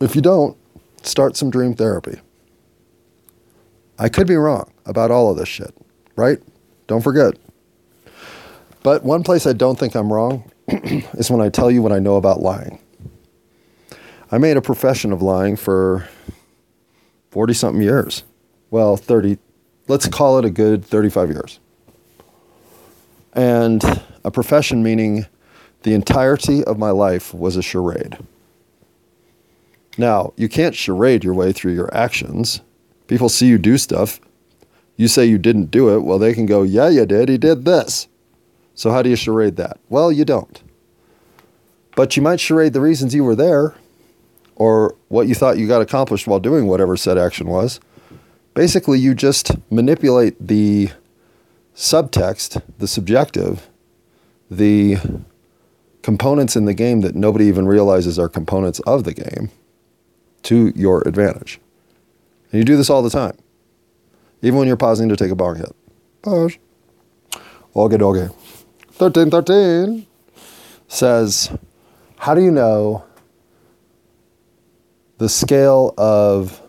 If 0.00 0.14
you 0.14 0.20
don't, 0.20 0.56
start 1.02 1.36
some 1.36 1.50
dream 1.50 1.74
therapy. 1.74 2.20
I 3.98 4.08
could 4.08 4.26
be 4.26 4.36
wrong 4.36 4.70
about 4.84 5.10
all 5.10 5.30
of 5.30 5.38
this 5.38 5.48
shit, 5.48 5.74
right? 6.16 6.38
Don't 6.86 7.02
forget. 7.02 7.34
But 8.82 9.04
one 9.04 9.22
place 9.22 9.46
I 9.46 9.52
don't 9.52 9.78
think 9.78 9.94
I'm 9.96 10.12
wrong 10.12 10.50
is 10.68 11.30
when 11.30 11.40
I 11.40 11.48
tell 11.48 11.70
you 11.70 11.82
what 11.82 11.92
I 11.92 11.98
know 11.98 12.16
about 12.16 12.40
lying. 12.40 12.78
I 14.30 14.38
made 14.38 14.56
a 14.56 14.62
profession 14.62 15.12
of 15.12 15.22
lying 15.22 15.54
for 15.54 16.08
40 17.30 17.54
something 17.54 17.82
years. 17.82 18.24
Well, 18.70 18.96
30, 18.96 19.38
let's 19.86 20.08
call 20.08 20.38
it 20.38 20.44
a 20.44 20.50
good 20.50 20.84
35 20.84 21.30
years. 21.30 21.60
And 23.32 23.82
a 24.24 24.30
profession 24.32 24.82
meaning 24.82 25.26
the 25.84 25.94
entirety 25.94 26.64
of 26.64 26.76
my 26.76 26.90
life 26.90 27.32
was 27.32 27.56
a 27.56 27.62
charade. 27.62 28.18
Now, 29.96 30.32
you 30.36 30.48
can't 30.48 30.74
charade 30.74 31.22
your 31.22 31.34
way 31.34 31.52
through 31.52 31.74
your 31.74 31.94
actions. 31.94 32.62
People 33.06 33.28
see 33.28 33.46
you 33.46 33.58
do 33.58 33.78
stuff. 33.78 34.18
You 34.96 35.06
say 35.06 35.24
you 35.24 35.38
didn't 35.38 35.70
do 35.70 35.94
it. 35.94 36.00
Well, 36.00 36.18
they 36.18 36.34
can 36.34 36.46
go, 36.46 36.64
yeah, 36.64 36.88
you 36.88 37.06
did. 37.06 37.28
He 37.28 37.38
did 37.38 37.64
this. 37.64 38.08
So, 38.74 38.90
how 38.90 39.02
do 39.02 39.08
you 39.08 39.16
charade 39.16 39.56
that? 39.56 39.78
Well, 39.88 40.10
you 40.10 40.24
don't. 40.24 40.62
But 41.94 42.16
you 42.16 42.22
might 42.22 42.40
charade 42.40 42.72
the 42.72 42.80
reasons 42.80 43.14
you 43.14 43.24
were 43.24 43.36
there 43.36 43.74
or 44.56 44.96
what 45.08 45.28
you 45.28 45.34
thought 45.34 45.58
you 45.58 45.68
got 45.68 45.82
accomplished 45.82 46.26
while 46.26 46.40
doing 46.40 46.66
whatever 46.66 46.96
said 46.96 47.16
action 47.16 47.46
was. 47.46 47.78
Basically, 48.54 48.98
you 48.98 49.14
just 49.14 49.52
manipulate 49.70 50.34
the 50.44 50.90
subtext, 51.74 52.62
the 52.78 52.88
subjective, 52.88 53.68
the 54.50 54.96
components 56.02 56.56
in 56.56 56.64
the 56.64 56.74
game 56.74 57.02
that 57.02 57.14
nobody 57.14 57.46
even 57.46 57.66
realizes 57.66 58.18
are 58.18 58.28
components 58.28 58.80
of 58.80 59.04
the 59.04 59.12
game 59.12 59.50
to 60.42 60.72
your 60.74 61.06
advantage. 61.06 61.60
And 62.50 62.58
you 62.58 62.64
do 62.64 62.76
this 62.76 62.88
all 62.88 63.02
the 63.02 63.10
time, 63.10 63.36
even 64.40 64.58
when 64.58 64.68
you're 64.68 64.76
pausing 64.76 65.08
to 65.10 65.16
take 65.16 65.30
a 65.30 65.34
bong 65.34 65.56
hit. 65.56 65.74
Pause. 66.22 66.58
Okay, 67.74 67.96
okay. 67.96 68.34
1313 68.98 70.06
says, 70.88 71.50
How 72.18 72.34
do 72.34 72.42
you 72.42 72.50
know 72.50 73.04
the 75.18 75.28
scale 75.28 75.94
of 75.96 76.60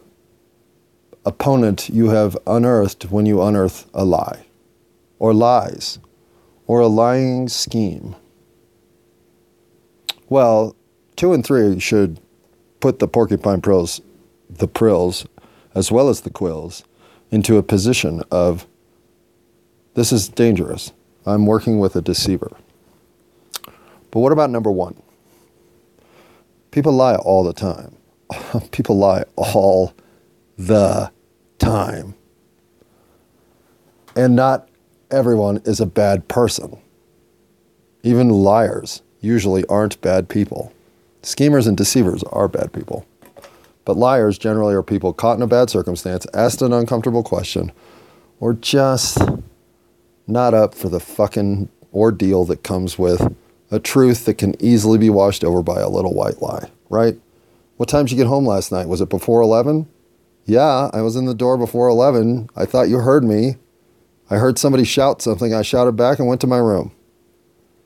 opponent 1.26 1.90
you 1.90 2.10
have 2.10 2.38
unearthed 2.48 3.12
when 3.12 3.26
you 3.26 3.42
unearth 3.42 3.90
a 3.94 4.06
lie, 4.06 4.46
or 5.20 5.34
lies, 5.34 6.00
or 6.66 6.80
a 6.80 6.88
lying 6.88 7.50
scheme? 7.50 8.16
Well, 10.30 10.76
two 11.16 11.34
and 11.34 11.46
three 11.46 11.80
should 11.80 12.20
put 12.80 13.00
the 13.00 13.08
porcupine 13.08 13.62
prills, 13.62 14.02
the 14.50 14.68
prills, 14.68 15.26
as 15.76 15.92
well 15.92 16.10
as 16.10 16.22
the 16.22 16.30
quills, 16.30 16.84
into 17.32 17.58
a 17.58 17.64
position 17.64 18.24
of 18.32 18.66
this 19.96 20.12
is 20.12 20.30
dangerous. 20.30 20.92
I'm 21.26 21.46
working 21.46 21.80
with 21.80 21.96
a 21.96 22.02
deceiver. 22.02 22.56
But 24.12 24.20
what 24.20 24.32
about 24.32 24.50
number 24.50 24.72
one? 24.72 25.02
People 26.72 26.94
lie 26.94 27.16
all 27.16 27.44
the 27.44 27.54
time. 27.54 27.96
People 28.72 28.98
lie 28.98 29.24
all 29.36 29.94
the 30.58 31.12
time. 31.60 32.16
And 34.16 34.36
not 34.36 34.68
everyone 35.12 35.62
is 35.66 35.80
a 35.80 35.86
bad 35.86 36.28
person. 36.28 36.78
Even 38.04 38.30
liars 38.30 39.02
usually 39.22 39.66
aren't 39.66 40.02
bad 40.02 40.30
people. 40.30 40.74
Schemers 41.22 41.68
and 41.68 41.76
deceivers 41.76 42.24
are 42.24 42.48
bad 42.48 42.74
people. 42.74 43.06
But 43.86 43.98
liars 43.98 44.38
generally 44.38 44.74
are 44.74 44.84
people 44.84 45.14
caught 45.14 45.38
in 45.38 45.42
a 45.42 45.48
bad 45.48 45.70
circumstance, 45.70 46.26
asked 46.34 46.62
an 46.62 46.74
uncomfortable 46.74 47.24
question, 47.24 47.72
or 48.40 48.54
just 48.54 49.20
not 50.28 50.54
up 50.54 50.76
for 50.76 50.90
the 50.90 51.00
fucking 51.00 51.70
ordeal 51.94 52.46
that 52.46 52.64
comes 52.64 53.00
with 53.00 53.34
a 53.72 53.80
truth 53.80 54.26
that 54.26 54.38
can 54.38 54.62
easily 54.62 54.98
be 54.98 55.10
washed 55.10 55.44
over 55.44 55.62
by 55.62 55.80
a 55.80 55.90
little 55.90 56.14
white 56.14 56.42
lie, 56.42 56.70
right? 56.90 57.18
What 57.78 57.90
time 57.90 58.06
did 58.06 58.12
you 58.12 58.18
get 58.18 58.28
home 58.28 58.46
last 58.46 58.72
night? 58.72 58.88
Was 58.88 59.02
it 59.02 59.10
before 59.10 59.42
11? 59.42 59.88
Yeah, 60.46 60.90
I 60.94 61.02
was 61.02 61.16
in 61.16 61.26
the 61.26 61.36
door 61.36 61.58
before 61.58 61.88
11. 61.88 62.50
I 62.56 62.66
thought 62.66 62.90
you 62.90 63.00
heard 63.00 63.24
me. 63.24 63.58
I 64.30 64.38
heard 64.38 64.58
somebody 64.60 64.84
shout 64.84 65.22
something. 65.22 65.54
I 65.54 65.62
shouted 65.62 65.94
back 65.94 66.20
and 66.20 66.28
went 66.28 66.42
to 66.42 66.48
my 66.48 66.58
room. 66.58 66.92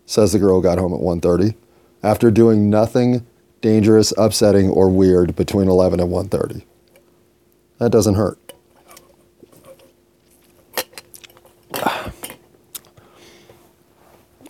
Says 0.06 0.32
the 0.32 0.40
girl 0.40 0.62
got 0.62 0.80
home 0.80 0.94
at 0.94 1.00
1:30 1.00 1.56
after 2.04 2.32
doing 2.32 2.70
nothing 2.70 3.26
dangerous, 3.62 4.14
upsetting, 4.18 4.70
or 4.70 4.90
weird 4.90 5.36
between 5.36 5.68
11 5.68 6.00
and 6.00 6.12
1.30. 6.12 6.64
That 7.78 7.92
doesn't 7.92 8.16
hurt. 8.16 8.40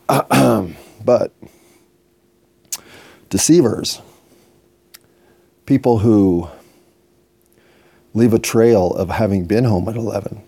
but 1.05 1.33
deceivers, 3.29 4.01
people 5.71 5.99
who 5.99 6.49
leave 8.13 8.33
a 8.33 8.39
trail 8.39 8.93
of 8.95 9.07
having 9.07 9.45
been 9.45 9.63
home 9.63 9.87
at 9.87 9.95
11. 9.95 10.43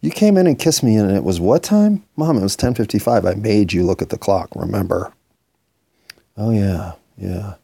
You 0.00 0.10
came 0.10 0.36
in 0.36 0.48
and 0.48 0.58
kissed 0.58 0.82
me 0.82 0.96
and 0.96 1.12
it 1.12 1.22
was 1.22 1.38
what 1.38 1.62
time? 1.62 2.02
Mom, 2.16 2.36
it 2.36 2.42
was 2.42 2.56
10:55. 2.56 3.24
I 3.24 3.34
made 3.34 3.72
you 3.72 3.84
look 3.84 4.02
at 4.02 4.08
the 4.08 4.18
clock, 4.18 4.48
remember? 4.56 5.12
Oh, 6.36 6.50
yeah, 6.50 6.94
yeah. 7.16 7.54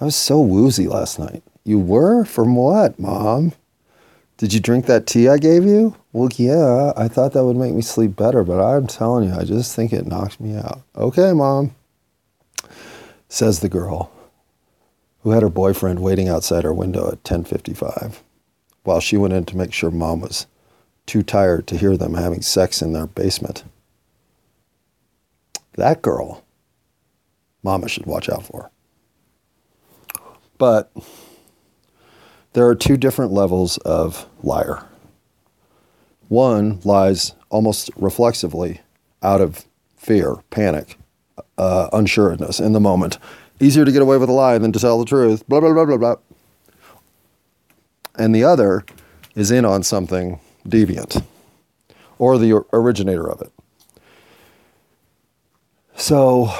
I 0.00 0.04
was 0.04 0.14
so 0.14 0.40
woozy 0.40 0.86
last 0.86 1.18
night. 1.18 1.42
You 1.64 1.80
were? 1.80 2.24
From 2.24 2.54
what, 2.54 3.00
Mom? 3.00 3.50
Did 4.36 4.54
you 4.54 4.60
drink 4.60 4.86
that 4.86 5.08
tea 5.08 5.26
I 5.26 5.38
gave 5.38 5.64
you? 5.64 5.96
Well, 6.12 6.28
yeah, 6.36 6.92
I 6.96 7.08
thought 7.08 7.32
that 7.32 7.44
would 7.44 7.56
make 7.56 7.74
me 7.74 7.82
sleep 7.82 8.14
better, 8.14 8.44
but 8.44 8.64
I'm 8.64 8.86
telling 8.86 9.28
you, 9.28 9.34
I 9.34 9.42
just 9.42 9.74
think 9.74 9.92
it 9.92 10.06
knocked 10.06 10.38
me 10.38 10.54
out. 10.54 10.82
Okay, 10.94 11.32
Mom, 11.32 11.74
says 13.28 13.58
the 13.58 13.68
girl, 13.68 14.12
who 15.30 15.34
had 15.34 15.44
her 15.44 15.48
boyfriend 15.48 16.00
waiting 16.00 16.28
outside 16.28 16.64
her 16.64 16.74
window 16.74 17.08
at 17.08 17.22
10:55, 17.22 18.20
while 18.82 18.98
she 18.98 19.16
went 19.16 19.32
in 19.32 19.44
to 19.44 19.56
make 19.56 19.72
sure 19.72 19.88
Mom 19.88 20.20
was 20.20 20.46
too 21.06 21.22
tired 21.22 21.68
to 21.68 21.76
hear 21.76 21.96
them 21.96 22.14
having 22.14 22.42
sex 22.42 22.82
in 22.82 22.92
their 22.92 23.06
basement. 23.06 23.62
That 25.76 26.02
girl, 26.02 26.42
Mama 27.62 27.88
should 27.88 28.06
watch 28.06 28.28
out 28.28 28.42
for. 28.42 28.72
But 30.58 30.90
there 32.52 32.66
are 32.66 32.74
two 32.74 32.96
different 32.96 33.30
levels 33.30 33.78
of 33.78 34.26
liar. 34.42 34.82
One 36.26 36.80
lies 36.82 37.34
almost 37.50 37.88
reflexively 37.94 38.80
out 39.22 39.40
of 39.40 39.64
fear, 39.96 40.38
panic, 40.50 40.98
uh, 41.56 41.88
unsureness 41.92 42.60
in 42.60 42.72
the 42.72 42.80
moment. 42.80 43.16
Easier 43.60 43.84
to 43.84 43.92
get 43.92 44.02
away 44.02 44.16
with 44.16 44.28
a 44.28 44.32
lie 44.32 44.58
than 44.58 44.72
to 44.72 44.78
tell 44.78 44.98
the 44.98 45.04
truth. 45.04 45.46
Blah, 45.46 45.60
blah, 45.60 45.72
blah, 45.72 45.84
blah, 45.84 45.96
blah. 45.98 46.16
And 48.18 48.34
the 48.34 48.42
other 48.42 48.84
is 49.34 49.50
in 49.50 49.64
on 49.64 49.82
something 49.82 50.40
deviant 50.66 51.22
or 52.18 52.38
the 52.38 52.64
originator 52.72 53.30
of 53.30 53.40
it. 53.40 53.52
So, 55.94 56.50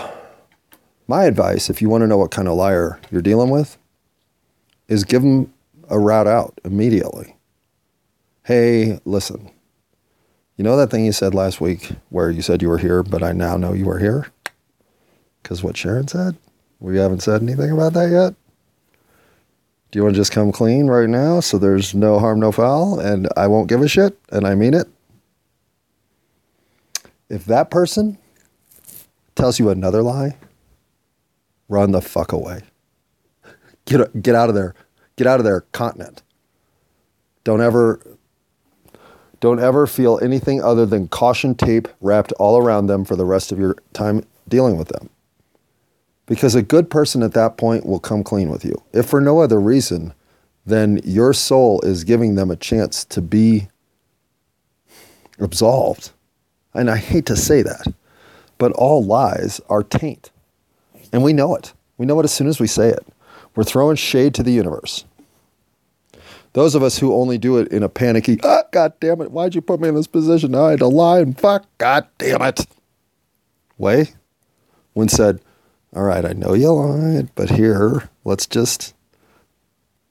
my 1.09 1.25
advice, 1.25 1.71
if 1.71 1.81
you 1.81 1.89
want 1.89 2.03
to 2.03 2.07
know 2.07 2.19
what 2.19 2.31
kind 2.31 2.47
of 2.47 2.55
liar 2.55 3.01
you're 3.11 3.23
dealing 3.23 3.51
with, 3.51 3.79
is 4.87 5.05
give 5.05 5.23
them 5.23 5.53
a 5.89 5.99
route 5.99 6.27
out 6.27 6.61
immediately. 6.65 7.37
Hey, 8.45 9.01
listen, 9.05 9.51
you 10.57 10.65
know 10.65 10.77
that 10.77 10.91
thing 10.91 11.05
you 11.05 11.13
said 11.13 11.35
last 11.35 11.61
week 11.61 11.93
where 12.11 12.31
you 12.31 12.43
said 12.43 12.61
you 12.61 12.69
were 12.69 12.79
here, 12.79 13.03
but 13.03 13.23
I 13.23 13.33
now 13.33 13.57
know 13.57 13.73
you 13.73 13.87
were 13.87 13.99
here? 13.99 14.27
Because 15.43 15.63
what 15.63 15.77
Sharon 15.77 16.07
said? 16.07 16.37
We 16.81 16.97
haven't 16.97 17.21
said 17.21 17.43
anything 17.43 17.71
about 17.71 17.93
that 17.93 18.11
yet. 18.11 18.35
Do 19.91 19.99
you 19.99 20.03
want 20.05 20.15
to 20.15 20.21
just 20.21 20.33
come 20.33 20.53
clean 20.53 20.87
right 20.87 21.09
now 21.09 21.41
so 21.41 21.59
there's 21.59 21.95
no 21.95 22.19
harm, 22.19 22.41
no 22.41 22.53
foul, 22.53 22.99
and 22.99 23.29
I 23.37 23.49
won't 23.49 23.69
give 23.69 23.83
a 23.83 23.89
shit, 23.89 24.19
and 24.31 24.47
I 24.47 24.55
mean 24.55 24.73
it? 24.73 24.89
If 27.29 27.45
that 27.45 27.71
person 27.71 28.19
tells 29.35 29.59
you 29.59 29.69
another 29.69 30.03
lie, 30.03 30.37
run 31.69 31.91
the 31.93 32.01
fuck 32.01 32.33
away. 32.33 32.63
Get, 33.85 34.23
get 34.23 34.35
out 34.35 34.49
of 34.49 34.55
there. 34.55 34.75
Get 35.17 35.27
out 35.27 35.41
of 35.41 35.45
their 35.45 35.63
continent. 35.73 36.23
Don't 37.45 37.61
ever 37.61 38.01
don't 39.41 39.59
ever 39.59 39.87
feel 39.87 40.19
anything 40.23 40.63
other 40.63 40.85
than 40.85 41.09
caution 41.09 41.55
tape 41.55 41.89
wrapped 42.03 42.33
all 42.33 42.59
around 42.59 42.87
them 42.87 43.07
for 43.07 43.17
the 43.17 43.25
rest 43.25 43.51
of 43.53 43.59
your 43.59 43.75
time 43.95 44.23
dealing 44.49 44.77
with 44.77 44.89
them. 44.89 45.09
Because 46.31 46.55
a 46.55 46.63
good 46.63 46.89
person 46.91 47.25
at 47.25 47.33
that 47.33 47.57
point 47.57 47.85
will 47.85 47.99
come 47.99 48.23
clean 48.23 48.51
with 48.51 48.65
you. 48.65 48.81
If 48.93 49.07
for 49.07 49.21
no 49.21 49.41
other 49.41 49.61
reason, 49.61 50.15
then 50.65 51.01
your 51.03 51.33
soul 51.33 51.81
is 51.81 52.05
giving 52.05 52.37
them 52.37 52.53
a 52.53 52.57
chance 52.57 53.05
to 53.07 53.21
be 53.21 53.67
absolved. 55.41 56.13
And 56.73 56.89
I 56.89 56.99
hate 56.99 57.27
to 57.27 57.37
say 57.37 57.63
that, 57.63 57.93
but 58.59 58.71
all 58.75 59.05
lies 59.05 59.61
are 59.69 59.83
taint. 59.83 60.31
And 61.13 61.25
we 61.25 61.33
know 61.33 61.57
it. 61.57 61.73
We 61.99 62.07
know 62.07 62.21
it 62.21 62.25
as 62.25 62.33
soon 62.33 62.47
as 62.47 62.61
we 62.61 62.69
say 62.69 62.91
it. 62.91 63.05
We're 63.57 63.65
throwing 63.65 63.97
shade 63.97 64.33
to 64.35 64.45
the 64.45 64.53
universe. 64.53 65.05
Those 66.53 66.77
of 66.77 66.83
us 66.85 67.01
who 67.01 67.13
only 67.13 67.39
do 67.39 67.57
it 67.57 67.73
in 67.73 67.83
a 67.83 67.89
panicky, 67.89 68.39
ah, 68.45 68.63
God 68.71 68.93
damn 69.01 69.21
it, 69.21 69.33
why'd 69.33 69.57
you 69.57 69.63
put 69.63 69.81
me 69.81 69.89
in 69.89 69.97
this 69.97 70.07
position? 70.07 70.53
Now 70.53 70.67
I 70.67 70.71
had 70.71 70.79
to 70.79 70.87
lie 70.87 71.19
and 71.19 71.37
fuck, 71.37 71.67
God 71.79 72.07
damn 72.19 72.43
it. 72.43 72.69
Way, 73.79 74.11
when 74.93 75.09
said, 75.09 75.41
all 75.95 76.05
right, 76.05 76.25
I 76.25 76.33
know 76.33 76.55
you 76.55 76.73
lied, 76.73 77.31
but 77.35 77.51
here, 77.51 78.09
let's 78.25 78.47
just, 78.47 78.95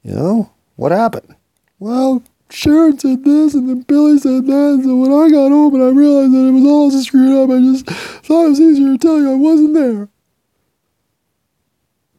you 0.03 0.13
know, 0.13 0.51
what 0.75 0.91
happened? 0.91 1.35
Well, 1.79 2.23
Sharon 2.49 2.99
said 2.99 3.23
this, 3.23 3.53
and 3.53 3.69
then 3.69 3.81
Billy 3.81 4.17
said 4.17 4.45
that. 4.47 4.73
And 4.73 4.83
so 4.83 4.95
when 4.97 5.11
I 5.11 5.29
got 5.29 5.51
home 5.51 5.75
and 5.75 5.83
I 5.83 5.89
realized 5.89 6.33
that 6.33 6.47
it 6.47 6.51
was 6.51 6.65
all 6.65 6.91
screwed 6.91 7.37
up, 7.37 7.49
I 7.49 7.59
just 7.59 7.85
thought 8.25 8.45
it 8.45 8.49
was 8.49 8.59
easier 8.59 8.91
to 8.93 8.97
tell 8.97 9.19
you 9.19 9.31
I 9.31 9.35
wasn't 9.35 9.73
there. 9.73 10.09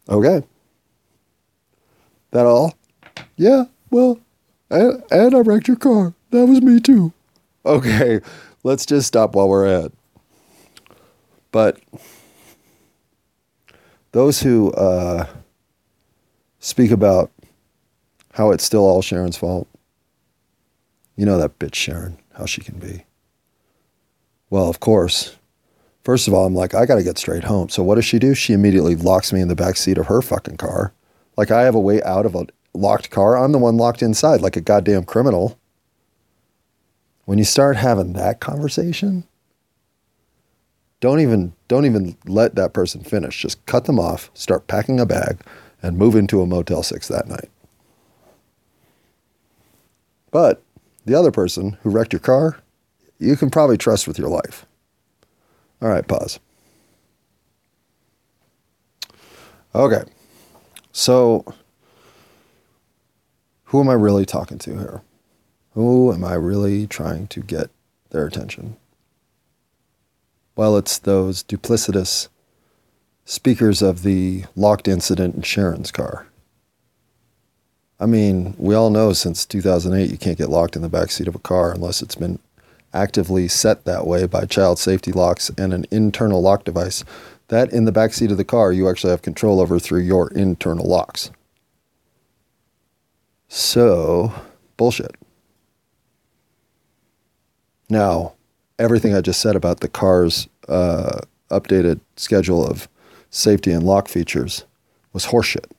Okay. 0.08 0.46
That 2.30 2.46
all? 2.46 2.74
Yeah, 3.36 3.64
well, 3.90 4.20
and, 4.70 5.02
and 5.10 5.34
I 5.34 5.40
wrecked 5.40 5.68
your 5.68 5.76
car. 5.76 6.14
That 6.30 6.46
was 6.46 6.62
me 6.62 6.80
too. 6.80 7.12
Okay, 7.66 8.20
let's 8.62 8.86
just 8.86 9.08
stop 9.08 9.34
while 9.34 9.48
we're 9.48 9.66
at. 9.66 9.92
But 11.50 11.80
those 14.12 14.40
who 14.40 14.72
uh, 14.72 15.26
speak 16.58 16.90
about 16.90 17.30
how 18.32 18.50
it's 18.50 18.64
still 18.64 18.86
all 18.86 19.02
Sharon's 19.02 19.36
fault, 19.36 19.68
you 21.16 21.26
know 21.26 21.38
that 21.38 21.58
bitch 21.58 21.74
Sharon, 21.74 22.18
how 22.34 22.46
she 22.46 22.60
can 22.60 22.78
be. 22.78 23.04
Well, 24.48 24.68
of 24.68 24.80
course. 24.80 25.36
First 26.02 26.26
of 26.26 26.34
all, 26.34 26.46
I'm 26.46 26.54
like, 26.54 26.74
I 26.74 26.86
got 26.86 26.94
to 26.96 27.02
get 27.02 27.18
straight 27.18 27.44
home. 27.44 27.68
So 27.68 27.82
what 27.82 27.96
does 27.96 28.06
she 28.06 28.18
do? 28.18 28.34
She 28.34 28.52
immediately 28.52 28.96
locks 28.96 29.32
me 29.32 29.40
in 29.40 29.48
the 29.48 29.54
back 29.54 29.76
seat 29.76 29.98
of 29.98 30.06
her 30.06 30.22
fucking 30.22 30.56
car. 30.56 30.92
Like 31.36 31.50
I 31.50 31.62
have 31.62 31.74
a 31.74 31.80
way 31.80 32.02
out 32.02 32.26
of 32.26 32.34
a 32.34 32.46
locked 32.72 33.10
car. 33.10 33.36
I'm 33.36 33.52
the 33.52 33.58
one 33.58 33.76
locked 33.76 34.02
inside 34.02 34.40
like 34.40 34.56
a 34.56 34.60
goddamn 34.60 35.04
criminal. 35.04 35.58
When 37.26 37.38
you 37.38 37.44
start 37.44 37.76
having 37.76 38.14
that 38.14 38.40
conversation, 38.40 39.24
don't 41.00 41.20
even 41.20 41.54
don't 41.68 41.86
even 41.86 42.16
let 42.26 42.54
that 42.54 42.72
person 42.72 43.02
finish. 43.02 43.40
Just 43.40 43.64
cut 43.66 43.86
them 43.86 43.98
off, 43.98 44.30
start 44.34 44.66
packing 44.66 45.00
a 45.00 45.06
bag, 45.06 45.40
and 45.82 45.98
move 45.98 46.14
into 46.14 46.42
a 46.42 46.46
Motel 46.46 46.82
6 46.82 47.08
that 47.08 47.26
night. 47.26 47.48
But 50.30 50.62
the 51.04 51.14
other 51.14 51.32
person 51.32 51.78
who 51.82 51.90
wrecked 51.90 52.12
your 52.12 52.20
car, 52.20 52.60
you 53.18 53.36
can 53.36 53.50
probably 53.50 53.76
trust 53.76 54.06
with 54.06 54.18
your 54.18 54.28
life. 54.28 54.66
All 55.82 55.88
right, 55.88 56.06
pause. 56.06 56.38
Okay. 59.74 60.02
So 60.92 61.44
who 63.64 63.80
am 63.80 63.88
I 63.88 63.94
really 63.94 64.26
talking 64.26 64.58
to 64.58 64.76
here? 64.76 65.02
Who 65.74 66.12
am 66.12 66.24
I 66.24 66.34
really 66.34 66.88
trying 66.88 67.28
to 67.28 67.40
get 67.40 67.70
their 68.10 68.26
attention? 68.26 68.76
Well, 70.56 70.76
it's 70.76 70.98
those 70.98 71.42
duplicitous 71.42 72.28
speakers 73.24 73.82
of 73.82 74.02
the 74.02 74.44
locked 74.56 74.88
incident 74.88 75.36
in 75.36 75.42
Sharon's 75.42 75.92
car. 75.92 76.26
I 77.98 78.06
mean, 78.06 78.54
we 78.58 78.74
all 78.74 78.90
know 78.90 79.12
since 79.12 79.44
2008 79.44 80.10
you 80.10 80.18
can't 80.18 80.38
get 80.38 80.48
locked 80.48 80.74
in 80.74 80.82
the 80.82 80.88
back 80.88 81.10
seat 81.10 81.28
of 81.28 81.34
a 81.34 81.40
car 81.40 81.72
unless 81.72 82.02
it's 82.02 82.14
been 82.14 82.38
actively 82.92 83.46
set 83.46 83.84
that 83.84 84.06
way 84.06 84.26
by 84.26 84.46
child 84.46 84.78
safety 84.78 85.12
locks 85.12 85.50
and 85.56 85.72
an 85.72 85.86
internal 85.90 86.42
lock 86.42 86.64
device 86.64 87.04
that 87.48 87.72
in 87.72 87.84
the 87.84 87.92
back 87.92 88.12
seat 88.12 88.30
of 88.30 88.36
the 88.36 88.44
car 88.44 88.72
you 88.72 88.88
actually 88.88 89.10
have 89.10 89.22
control 89.22 89.60
over 89.60 89.78
through 89.78 90.00
your 90.00 90.28
internal 90.32 90.86
locks. 90.86 91.30
So, 93.48 94.32
bullshit. 94.76 95.16
Now, 97.88 98.34
everything 98.80 99.14
I 99.14 99.20
just 99.20 99.40
said 99.40 99.54
about 99.54 99.80
the 99.80 99.88
car's 99.88 100.48
uh, 100.68 101.20
updated 101.50 102.00
schedule 102.16 102.66
of 102.66 102.88
safety 103.28 103.70
and 103.70 103.84
lock 103.84 104.08
features 104.08 104.64
was 105.12 105.26
horseshit. 105.26 105.70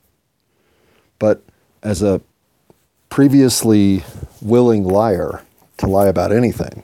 But 1.19 1.41
as 1.81 2.01
a 2.01 2.21
previously 3.09 4.03
willing 4.41 4.83
liar 4.83 5.41
to 5.77 5.87
lie 5.87 6.07
about 6.07 6.31
anything, 6.31 6.83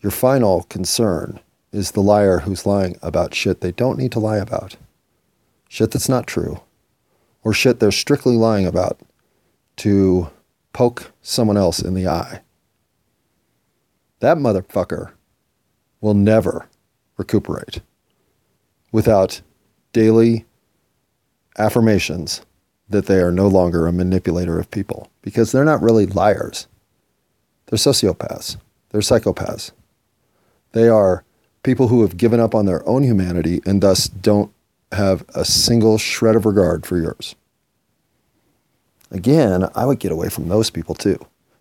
your 0.00 0.12
final 0.12 0.62
concern 0.64 1.40
is 1.72 1.90
the 1.90 2.00
liar 2.00 2.40
who's 2.40 2.64
lying 2.64 2.96
about 3.02 3.34
shit 3.34 3.60
they 3.60 3.72
don't 3.72 3.98
need 3.98 4.12
to 4.12 4.20
lie 4.20 4.38
about, 4.38 4.76
shit 5.68 5.90
that's 5.90 6.08
not 6.08 6.26
true, 6.26 6.60
or 7.42 7.52
shit 7.52 7.80
they're 7.80 7.90
strictly 7.90 8.36
lying 8.36 8.66
about 8.66 9.00
to 9.76 10.30
poke 10.72 11.12
someone 11.20 11.56
else 11.56 11.80
in 11.80 11.94
the 11.94 12.06
eye. 12.06 12.40
That 14.20 14.38
motherfucker 14.38 15.12
will 16.00 16.14
never 16.14 16.68
recuperate 17.16 17.80
without 18.92 19.40
daily 19.92 20.46
affirmations 21.58 22.42
that 22.88 23.06
they 23.06 23.20
are 23.20 23.32
no 23.32 23.46
longer 23.46 23.86
a 23.86 23.92
manipulator 23.92 24.58
of 24.58 24.70
people 24.70 25.10
because 25.22 25.52
they're 25.52 25.64
not 25.64 25.82
really 25.82 26.06
liars. 26.06 26.66
They're 27.66 27.78
sociopaths. 27.78 28.56
They're 28.90 29.00
psychopaths. 29.00 29.72
They 30.72 30.88
are 30.88 31.24
people 31.62 31.88
who 31.88 32.02
have 32.02 32.16
given 32.16 32.40
up 32.40 32.54
on 32.54 32.66
their 32.66 32.86
own 32.88 33.02
humanity 33.02 33.60
and 33.66 33.82
thus 33.82 34.08
don't 34.08 34.52
have 34.92 35.24
a 35.34 35.44
single 35.44 35.98
shred 35.98 36.34
of 36.34 36.46
regard 36.46 36.86
for 36.86 36.96
yours. 36.96 37.34
Again, 39.10 39.68
I 39.74 39.84
would 39.84 39.98
get 39.98 40.12
away 40.12 40.28
from 40.28 40.48
those 40.48 40.70
people 40.70 40.94
too. 40.94 41.18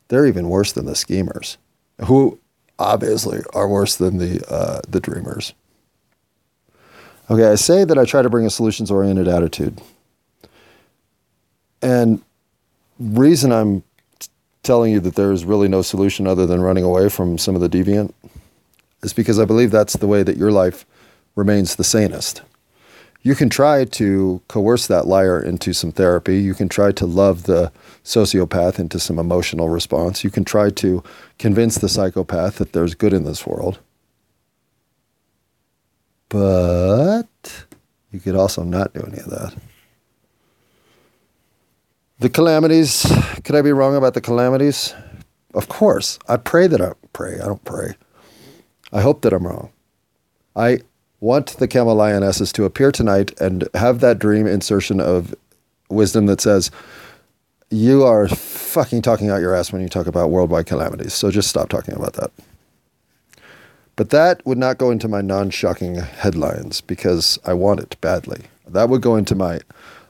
They're 0.07 0.25
even 0.25 0.49
worse 0.49 0.71
than 0.71 0.85
the 0.85 0.95
schemers, 0.95 1.57
who 2.05 2.39
obviously 2.79 3.41
are 3.53 3.67
worse 3.67 3.95
than 3.95 4.17
the 4.17 4.43
uh, 4.49 4.81
the 4.87 4.99
dreamers. 4.99 5.53
Okay, 7.29 7.45
I 7.45 7.55
say 7.55 7.83
that 7.83 7.97
I 7.97 8.05
try 8.05 8.21
to 8.21 8.29
bring 8.29 8.45
a 8.45 8.49
solutions 8.49 8.89
oriented 8.89 9.27
attitude. 9.27 9.81
And 11.81 12.21
reason 12.99 13.51
I'm 13.51 13.83
telling 14.63 14.91
you 14.91 14.99
that 15.01 15.15
there 15.15 15.31
is 15.31 15.45
really 15.45 15.67
no 15.67 15.81
solution 15.81 16.27
other 16.27 16.45
than 16.45 16.61
running 16.61 16.83
away 16.83 17.09
from 17.09 17.37
some 17.37 17.55
of 17.55 17.61
the 17.61 17.69
deviant 17.69 18.13
is 19.03 19.13
because 19.13 19.39
I 19.39 19.45
believe 19.45 19.71
that's 19.71 19.93
the 19.97 20.07
way 20.07 20.23
that 20.23 20.37
your 20.37 20.51
life 20.51 20.85
remains 21.35 21.75
the 21.75 21.83
sanest. 21.83 22.41
You 23.27 23.35
can 23.35 23.49
try 23.49 23.83
to 23.83 24.41
coerce 24.47 24.87
that 24.87 25.05
liar 25.05 25.43
into 25.43 25.73
some 25.73 25.91
therapy. 25.91 26.39
You 26.39 26.53
can 26.53 26.69
try 26.69 26.93
to 26.93 27.05
love 27.05 27.43
the 27.43 27.73
sociopath 28.05 28.79
into 28.79 28.99
some 28.99 29.19
emotional 29.19 29.67
response. 29.67 30.23
You 30.23 30.29
can 30.29 30.45
try 30.45 30.69
to 30.69 31.03
convince 31.37 31.77
the 31.77 31.89
psychopath 31.89 32.55
that 32.55 32.71
there's 32.71 32.95
good 32.95 33.11
in 33.11 33.25
this 33.25 33.45
world. 33.45 33.79
But 36.29 37.27
you 38.13 38.21
could 38.21 38.37
also 38.37 38.63
not 38.63 38.93
do 38.93 39.01
any 39.01 39.19
of 39.19 39.29
that. 39.29 39.55
The 42.19 42.29
calamities, 42.29 43.11
could 43.43 43.55
I 43.55 43.61
be 43.61 43.73
wrong 43.73 43.97
about 43.97 44.13
the 44.13 44.21
calamities? 44.21 44.93
Of 45.53 45.67
course. 45.67 46.17
I 46.29 46.37
pray 46.37 46.67
that 46.67 46.79
I 46.79 46.93
pray. 47.11 47.41
I 47.41 47.45
don't 47.45 47.65
pray. 47.65 47.97
I 48.93 49.01
hope 49.01 49.21
that 49.23 49.33
I'm 49.33 49.45
wrong. 49.45 49.73
I 50.55 50.79
want 51.19 51.57
the 51.57 51.67
camel 51.67 51.95
lionesses 51.95 52.51
to 52.53 52.65
appear 52.65 52.91
tonight 52.91 53.39
and 53.39 53.67
have 53.73 53.99
that 53.99 54.19
dream 54.19 54.47
insertion 54.47 54.99
of 54.99 55.33
wisdom 55.89 56.25
that 56.27 56.41
says, 56.41 56.71
You 57.69 58.03
are 58.03 58.27
fucking 58.27 59.01
talking 59.01 59.29
out 59.29 59.41
your 59.41 59.55
ass 59.55 59.71
when 59.71 59.81
you 59.81 59.89
talk 59.89 60.07
about 60.07 60.29
worldwide 60.29 60.67
calamities. 60.67 61.13
So 61.13 61.31
just 61.31 61.49
stop 61.49 61.69
talking 61.69 61.95
about 61.95 62.13
that. 62.13 62.31
But 63.95 64.11
that 64.11 64.45
would 64.45 64.59
not 64.59 64.77
go 64.77 64.91
into 64.91 65.07
my 65.07 65.21
non 65.21 65.49
shocking 65.49 65.95
headlines 65.95 66.81
because 66.81 67.39
I 67.45 67.53
want 67.53 67.79
it 67.79 67.99
badly. 67.99 68.43
That 68.67 68.89
would 68.89 69.01
go 69.01 69.15
into 69.15 69.33
my, 69.33 69.59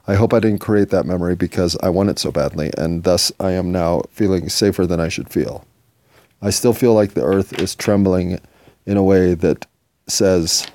I 0.06 0.14
hope 0.14 0.34
I 0.34 0.40
didn't 0.40 0.60
create 0.60 0.90
that 0.90 1.06
memory 1.06 1.34
because 1.34 1.76
I 1.82 1.88
want 1.88 2.10
it 2.10 2.18
so 2.18 2.30
badly, 2.30 2.70
and 2.76 3.04
thus 3.04 3.32
I 3.40 3.52
am 3.52 3.72
now 3.72 4.02
feeling 4.10 4.50
safer 4.50 4.86
than 4.86 5.00
I 5.00 5.08
should 5.08 5.30
feel. 5.30 5.64
I 6.42 6.50
still 6.50 6.74
feel 6.74 6.92
like 6.92 7.14
the 7.14 7.24
earth 7.24 7.58
is 7.60 7.74
trembling 7.74 8.40
in 8.84 8.96
a 8.96 9.02
way 9.02 9.34
that 9.34 9.66
says, 10.06 10.66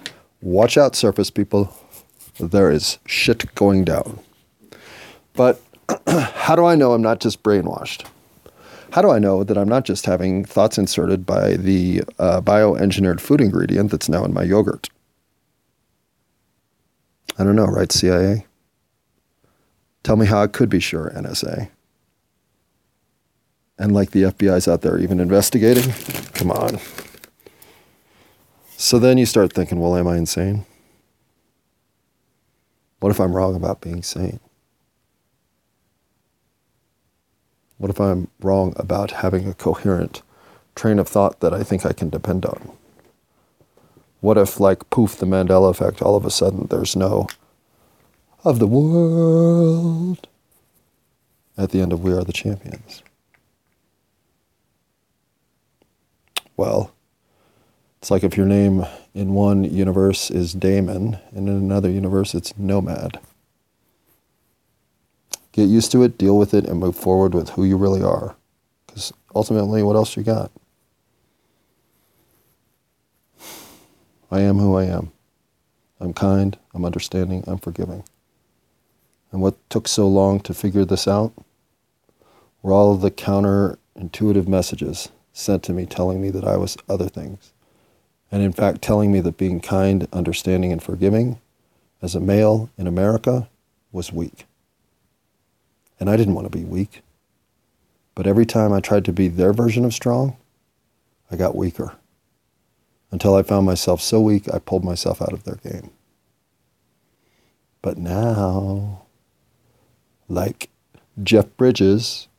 Watch 0.44 0.78
out, 0.78 0.94
surface 0.94 1.32
people. 1.32 1.74
There 2.38 2.70
is 2.70 2.98
shit 3.06 3.56
going 3.56 3.86
down. 3.86 4.20
But 5.32 5.62
how 6.08 6.58
do 6.58 6.66
I 6.66 6.76
know 6.76 6.92
I'm 6.92 7.02
not 7.02 7.22
just 7.22 7.44
brainwashed? 7.44 8.06
How 8.92 9.02
do 9.02 9.10
I 9.10 9.20
know 9.20 9.46
that 9.46 9.58
I'm 9.58 9.70
not 9.70 9.86
just 9.86 10.06
having 10.06 10.44
thoughts 10.44 10.78
inserted 10.78 11.26
by 11.26 11.54
the 11.54 12.04
uh, 12.20 12.42
bioengineered 12.42 13.22
food 13.22 13.40
ingredient 13.40 13.92
that's 13.92 14.10
now 14.10 14.26
in 14.26 14.34
my 14.34 14.44
yogurt? 14.44 14.90
I 17.40 17.46
don't 17.46 17.56
know, 17.56 17.66
right, 17.66 17.92
CIA? 17.92 18.46
Tell 20.04 20.18
me 20.18 20.26
how 20.26 20.44
I 20.44 20.48
could 20.48 20.68
be 20.68 20.82
sure, 20.82 21.10
NSA. 21.16 21.70
And 23.80 23.94
like 23.94 24.12
the 24.12 24.24
FBI's 24.24 24.68
out 24.68 24.82
there 24.82 25.00
even 25.00 25.22
investigating? 25.22 25.94
Come 26.34 26.52
on. 26.52 26.80
So 28.84 29.00
then 29.00 29.18
you 29.18 29.26
start 29.26 29.54
thinking, 29.54 29.80
well, 29.80 29.96
am 29.96 30.10
I 30.10 30.18
insane? 30.18 30.66
What 33.00 33.12
if 33.12 33.20
I'm 33.22 33.34
wrong 33.34 33.56
about 33.56 33.80
being 33.80 34.04
sane? 34.04 34.42
What 37.78 37.90
if 37.90 38.02
I'm 38.02 38.28
wrong 38.42 38.74
about 38.76 39.12
having 39.12 39.48
a 39.48 39.54
coherent 39.54 40.22
train 40.76 41.00
of 41.00 41.08
thought 41.08 41.40
that 41.40 41.54
I 41.54 41.64
think 41.64 41.86
I 41.86 41.94
can 41.94 42.10
depend 42.10 42.46
on? 42.46 42.74
What 44.20 44.38
if, 44.38 44.60
like 44.60 44.90
poof, 44.90 45.16
the 45.16 45.26
Mandela 45.26 45.70
effect, 45.70 46.02
all 46.02 46.18
of 46.18 46.26
a 46.26 46.30
sudden 46.30 46.68
there's 46.70 46.94
no 46.94 47.28
of 48.44 48.60
the 48.60 48.68
world 48.68 50.28
at 51.58 51.72
the 51.72 51.80
end 51.80 51.94
of 51.94 52.04
We 52.04 52.12
Are 52.12 52.26
the 52.26 52.34
Champions? 52.34 53.02
Well, 56.58 56.94
it's 58.04 58.12
like 58.12 58.26
if 58.26 58.36
your 58.36 58.46
name 58.46 58.86
in 59.14 59.34
one 59.34 59.64
universe 59.64 60.30
is 60.30 60.52
Damon 60.52 61.20
and 61.32 61.48
in 61.48 61.56
another 61.56 61.90
universe 61.90 62.36
it's 62.36 62.54
Nomad. 62.58 63.18
Get 65.54 65.70
used 65.70 65.90
to 65.94 66.04
it, 66.04 66.18
deal 66.18 66.38
with 66.38 66.54
it, 66.54 66.66
and 66.66 66.82
move 66.82 66.98
forward 66.98 67.34
with 67.34 67.52
who 67.52 67.64
you 67.64 67.78
really 67.78 68.04
are. 68.04 68.36
Because 68.86 69.14
ultimately, 69.34 69.84
what 69.84 69.96
else 69.96 70.18
you 70.18 70.24
got? 70.24 70.52
I 74.30 74.42
am 74.42 74.58
who 74.58 74.76
I 74.76 74.84
am. 74.84 75.14
I'm 76.02 76.12
kind, 76.12 76.58
I'm 76.74 76.84
understanding, 76.84 77.46
I'm 77.48 77.58
forgiving. 77.58 78.04
And 79.32 79.42
what 79.42 79.56
took 79.70 79.88
so 79.88 80.10
long 80.10 80.42
to 80.42 80.54
figure 80.54 80.84
this 80.84 81.08
out 81.08 81.32
were 82.62 82.74
all 82.74 82.94
of 82.94 83.00
the 83.00 83.12
counterintuitive 83.12 84.46
messages 84.46 85.08
sent 85.32 85.64
to 85.64 85.72
me 85.72 85.86
telling 85.86 86.22
me 86.22 86.32
that 86.32 86.44
I 86.44 86.58
was 86.58 86.76
other 86.90 87.08
things. 87.08 87.53
And 88.34 88.42
in 88.42 88.52
fact, 88.52 88.82
telling 88.82 89.12
me 89.12 89.20
that 89.20 89.38
being 89.38 89.60
kind, 89.60 90.08
understanding, 90.12 90.72
and 90.72 90.82
forgiving 90.82 91.40
as 92.02 92.16
a 92.16 92.20
male 92.20 92.72
in 92.80 92.88
America 92.88 93.48
was 93.92 94.12
weak. 94.12 94.48
And 96.00 96.10
I 96.10 96.18
didn't 96.18 96.34
want 96.34 96.52
to 96.52 96.58
be 96.58 96.66
weak. 96.66 97.04
But 98.16 98.26
every 98.26 98.48
time 98.48 98.74
I 98.74 98.80
tried 98.80 99.06
to 99.06 99.14
be 99.14 99.28
their 99.28 99.54
version 99.54 99.86
of 99.86 99.94
strong, 99.94 100.36
I 101.30 101.36
got 101.36 101.56
weaker. 101.56 101.94
Until 103.12 103.36
I 103.36 103.44
found 103.44 103.68
myself 103.68 104.02
so 104.02 104.20
weak, 104.20 104.52
I 104.52 104.58
pulled 104.58 104.84
myself 104.84 105.22
out 105.22 105.32
of 105.32 105.44
their 105.44 105.58
game. 105.58 105.92
But 107.84 108.00
now, 108.00 109.04
like 110.28 110.72
Jeff 111.22 111.46
Bridges 111.56 112.30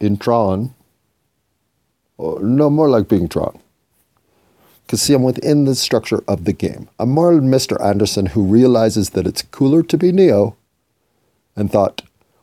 in 0.00 0.16
Tron, 0.16 0.72
or 2.16 2.40
no, 2.42 2.70
more 2.70 2.88
like 2.88 3.08
being 3.08 3.28
Tron. 3.28 3.60
Because, 4.88 5.02
see, 5.02 5.12
I'm 5.12 5.22
within 5.22 5.66
the 5.66 5.74
structure 5.74 6.24
of 6.26 6.46
the 6.46 6.54
game. 6.54 6.88
I'm 6.98 7.10
more 7.10 7.32
Mr. 7.32 7.78
Anderson 7.84 8.24
who 8.24 8.42
realizes 8.42 9.10
that 9.10 9.26
it's 9.26 9.42
cooler 9.42 9.82
to 9.82 9.98
be 9.98 10.12
Neo 10.12 10.56
and 11.54 11.70
thought, 11.70 12.00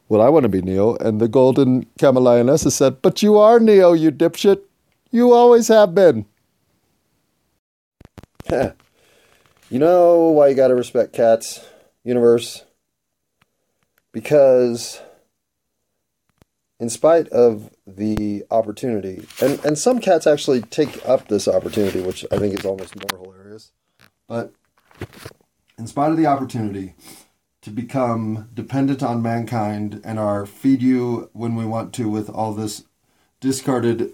well, 0.07 0.21
I 0.21 0.29
want 0.29 0.43
to 0.43 0.49
be 0.49 0.61
Neo. 0.61 0.95
And 0.97 1.19
the 1.19 1.27
golden 1.27 1.87
camel 1.97 2.21
lioness 2.21 2.61
said, 2.61 3.01
but 3.01 3.23
you 3.23 3.39
are 3.39 3.59
Neo, 3.59 3.93
you 3.93 4.11
dipshit. 4.11 4.61
You 5.09 5.33
always 5.33 5.69
have 5.69 5.95
been. 5.95 6.27
you 8.51 9.79
know 9.79 10.25
why 10.25 10.49
you 10.49 10.55
got 10.55 10.67
to 10.67 10.75
respect 10.75 11.13
cats, 11.13 11.65
universe? 12.03 12.63
Because 14.11 15.01
in 16.79 16.91
spite 16.91 17.27
of 17.29 17.71
the 17.87 18.43
opportunity, 18.49 19.27
and, 19.41 19.63
and 19.63 19.77
some 19.77 19.99
cats 19.99 20.25
actually 20.25 20.61
take 20.61 21.07
up 21.07 21.27
this 21.27 21.47
opportunity, 21.47 22.01
which 22.01 22.25
I 22.31 22.37
think 22.37 22.57
is 22.57 22.65
almost 22.65 22.95
more 22.95 23.19
hilarious. 23.19 23.71
But 24.27 24.53
in 25.77 25.87
spite 25.87 26.11
of 26.11 26.17
the 26.17 26.25
opportunity 26.25 26.95
to 27.61 27.69
become 27.69 28.49
dependent 28.53 29.03
on 29.03 29.21
mankind 29.21 30.01
and 30.03 30.19
our 30.19 30.45
feed 30.45 30.81
you 30.81 31.29
when 31.33 31.55
we 31.55 31.65
want 31.65 31.93
to 31.95 32.09
with 32.09 32.29
all 32.29 32.53
this 32.53 32.85
discarded 33.39 34.13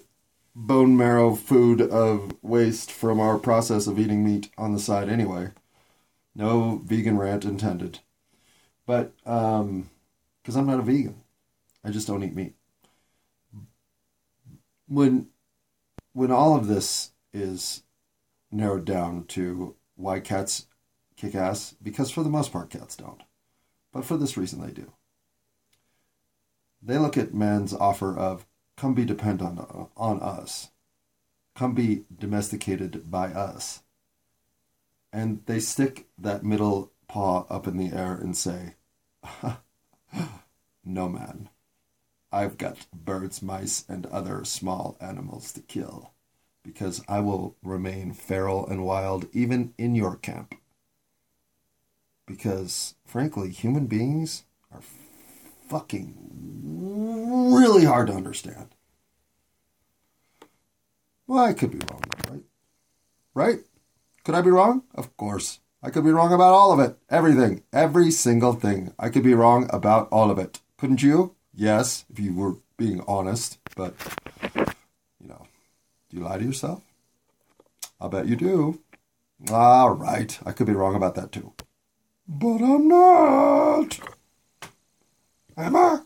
bone 0.55 0.97
marrow 0.97 1.35
food 1.35 1.81
of 1.81 2.33
waste 2.41 2.91
from 2.91 3.19
our 3.19 3.37
process 3.37 3.87
of 3.87 3.99
eating 3.99 4.25
meat 4.25 4.49
on 4.57 4.73
the 4.73 4.79
side 4.79 5.09
anyway. 5.09 5.49
No 6.35 6.81
vegan 6.83 7.17
rant 7.17 7.45
intended. 7.45 7.99
But, 8.85 9.13
um, 9.25 9.89
because 10.41 10.55
I'm 10.55 10.67
not 10.67 10.79
a 10.79 10.83
vegan. 10.83 11.15
I 11.83 11.91
just 11.91 12.07
don't 12.07 12.23
eat 12.23 12.35
meat. 12.35 12.55
When 14.91 15.29
when 16.11 16.31
all 16.31 16.57
of 16.57 16.67
this 16.67 17.11
is 17.33 17.83
narrowed 18.51 18.83
down 18.83 19.23
to 19.23 19.75
why 19.95 20.19
cats 20.19 20.67
kick 21.15 21.33
ass, 21.33 21.75
because 21.81 22.11
for 22.11 22.23
the 22.23 22.29
most 22.29 22.51
part 22.51 22.69
cats 22.69 22.97
don't. 22.97 23.21
But 23.93 24.03
for 24.03 24.17
this 24.17 24.35
reason 24.35 24.59
they 24.59 24.73
do. 24.73 24.91
They 26.83 26.97
look 26.97 27.15
at 27.15 27.33
man's 27.33 27.73
offer 27.73 28.17
of 28.17 28.45
come 28.75 28.93
be 28.93 29.05
dependent 29.05 29.59
on, 29.59 29.87
on 29.95 30.19
us. 30.19 30.71
Come 31.55 31.73
be 31.73 32.03
domesticated 32.13 33.09
by 33.09 33.27
us. 33.27 33.83
And 35.13 35.41
they 35.45 35.61
stick 35.61 36.09
that 36.17 36.43
middle 36.43 36.91
paw 37.07 37.45
up 37.49 37.65
in 37.65 37.77
the 37.77 37.95
air 37.95 38.13
and 38.13 38.35
say, 38.35 38.75
No 40.83 41.07
man. 41.07 41.47
I've 42.31 42.57
got 42.57 42.87
birds, 42.93 43.41
mice, 43.41 43.85
and 43.89 44.05
other 44.07 44.45
small 44.45 44.97
animals 45.01 45.51
to 45.53 45.61
kill, 45.61 46.11
because 46.63 47.03
I 47.07 47.19
will 47.19 47.55
remain 47.63 48.13
feral 48.13 48.65
and 48.67 48.85
wild 48.85 49.27
even 49.33 49.73
in 49.77 49.95
your 49.95 50.15
camp. 50.15 50.55
because, 52.31 52.95
frankly, 53.05 53.49
human 53.49 53.87
beings 53.87 54.43
are 54.71 54.81
fucking 55.67 56.15
really 57.53 57.85
hard 57.85 58.07
to 58.07 58.13
understand. 58.13 58.75
Well, 61.27 61.43
I 61.43 61.53
could 61.53 61.71
be 61.71 61.79
wrong, 61.89 62.03
right? 62.29 62.43
Right? 63.33 63.59
Could 64.23 64.35
I 64.35 64.41
be 64.41 64.49
wrong? 64.49 64.83
Of 64.93 65.15
course. 65.17 65.59
I 65.83 65.89
could 65.89 66.03
be 66.03 66.11
wrong 66.11 66.31
about 66.33 66.53
all 66.53 66.71
of 66.71 66.79
it. 66.79 66.97
Everything. 67.09 67.63
Every 67.73 68.11
single 68.11 68.53
thing. 68.53 68.93
I 68.99 69.09
could 69.09 69.23
be 69.23 69.33
wrong 69.33 69.69
about 69.71 70.09
all 70.11 70.29
of 70.29 70.37
it. 70.37 70.59
Couldn't 70.77 71.01
you? 71.01 71.35
Yes, 71.53 72.05
if 72.09 72.19
you 72.19 72.33
were 72.33 72.55
being 72.77 73.03
honest. 73.07 73.59
But, 73.75 73.95
you 75.19 75.27
know, 75.27 75.47
do 76.09 76.17
you 76.17 76.23
lie 76.23 76.37
to 76.37 76.43
yourself? 76.43 76.83
I'll 77.99 78.09
bet 78.09 78.27
you 78.27 78.35
do. 78.35 78.79
All 79.51 79.91
right. 79.91 80.39
I 80.45 80.51
could 80.51 80.67
be 80.67 80.73
wrong 80.73 80.95
about 80.95 81.15
that 81.15 81.31
too. 81.31 81.53
But 82.27 82.61
I'm 82.61 82.87
not. 82.87 83.99
Am 85.57 85.75
I? 85.75 85.99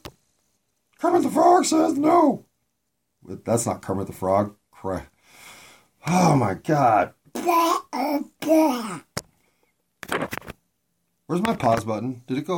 Kermit 0.99 1.23
the 1.23 1.29
Frog 1.29 1.65
says 1.65 1.97
no. 1.97 2.45
That's 3.23 3.65
not 3.65 3.81
Kermit 3.81 4.08
the 4.08 4.13
Frog. 4.13 4.55
Cry. 4.71 5.08
Oh 6.08 6.36
my 6.36 6.53
god. 6.53 7.13
Where's 11.27 11.41
my 11.41 11.55
pause 11.55 11.84
button? 11.84 12.21
Did 12.27 12.38
it 12.38 12.45
go 12.45 12.53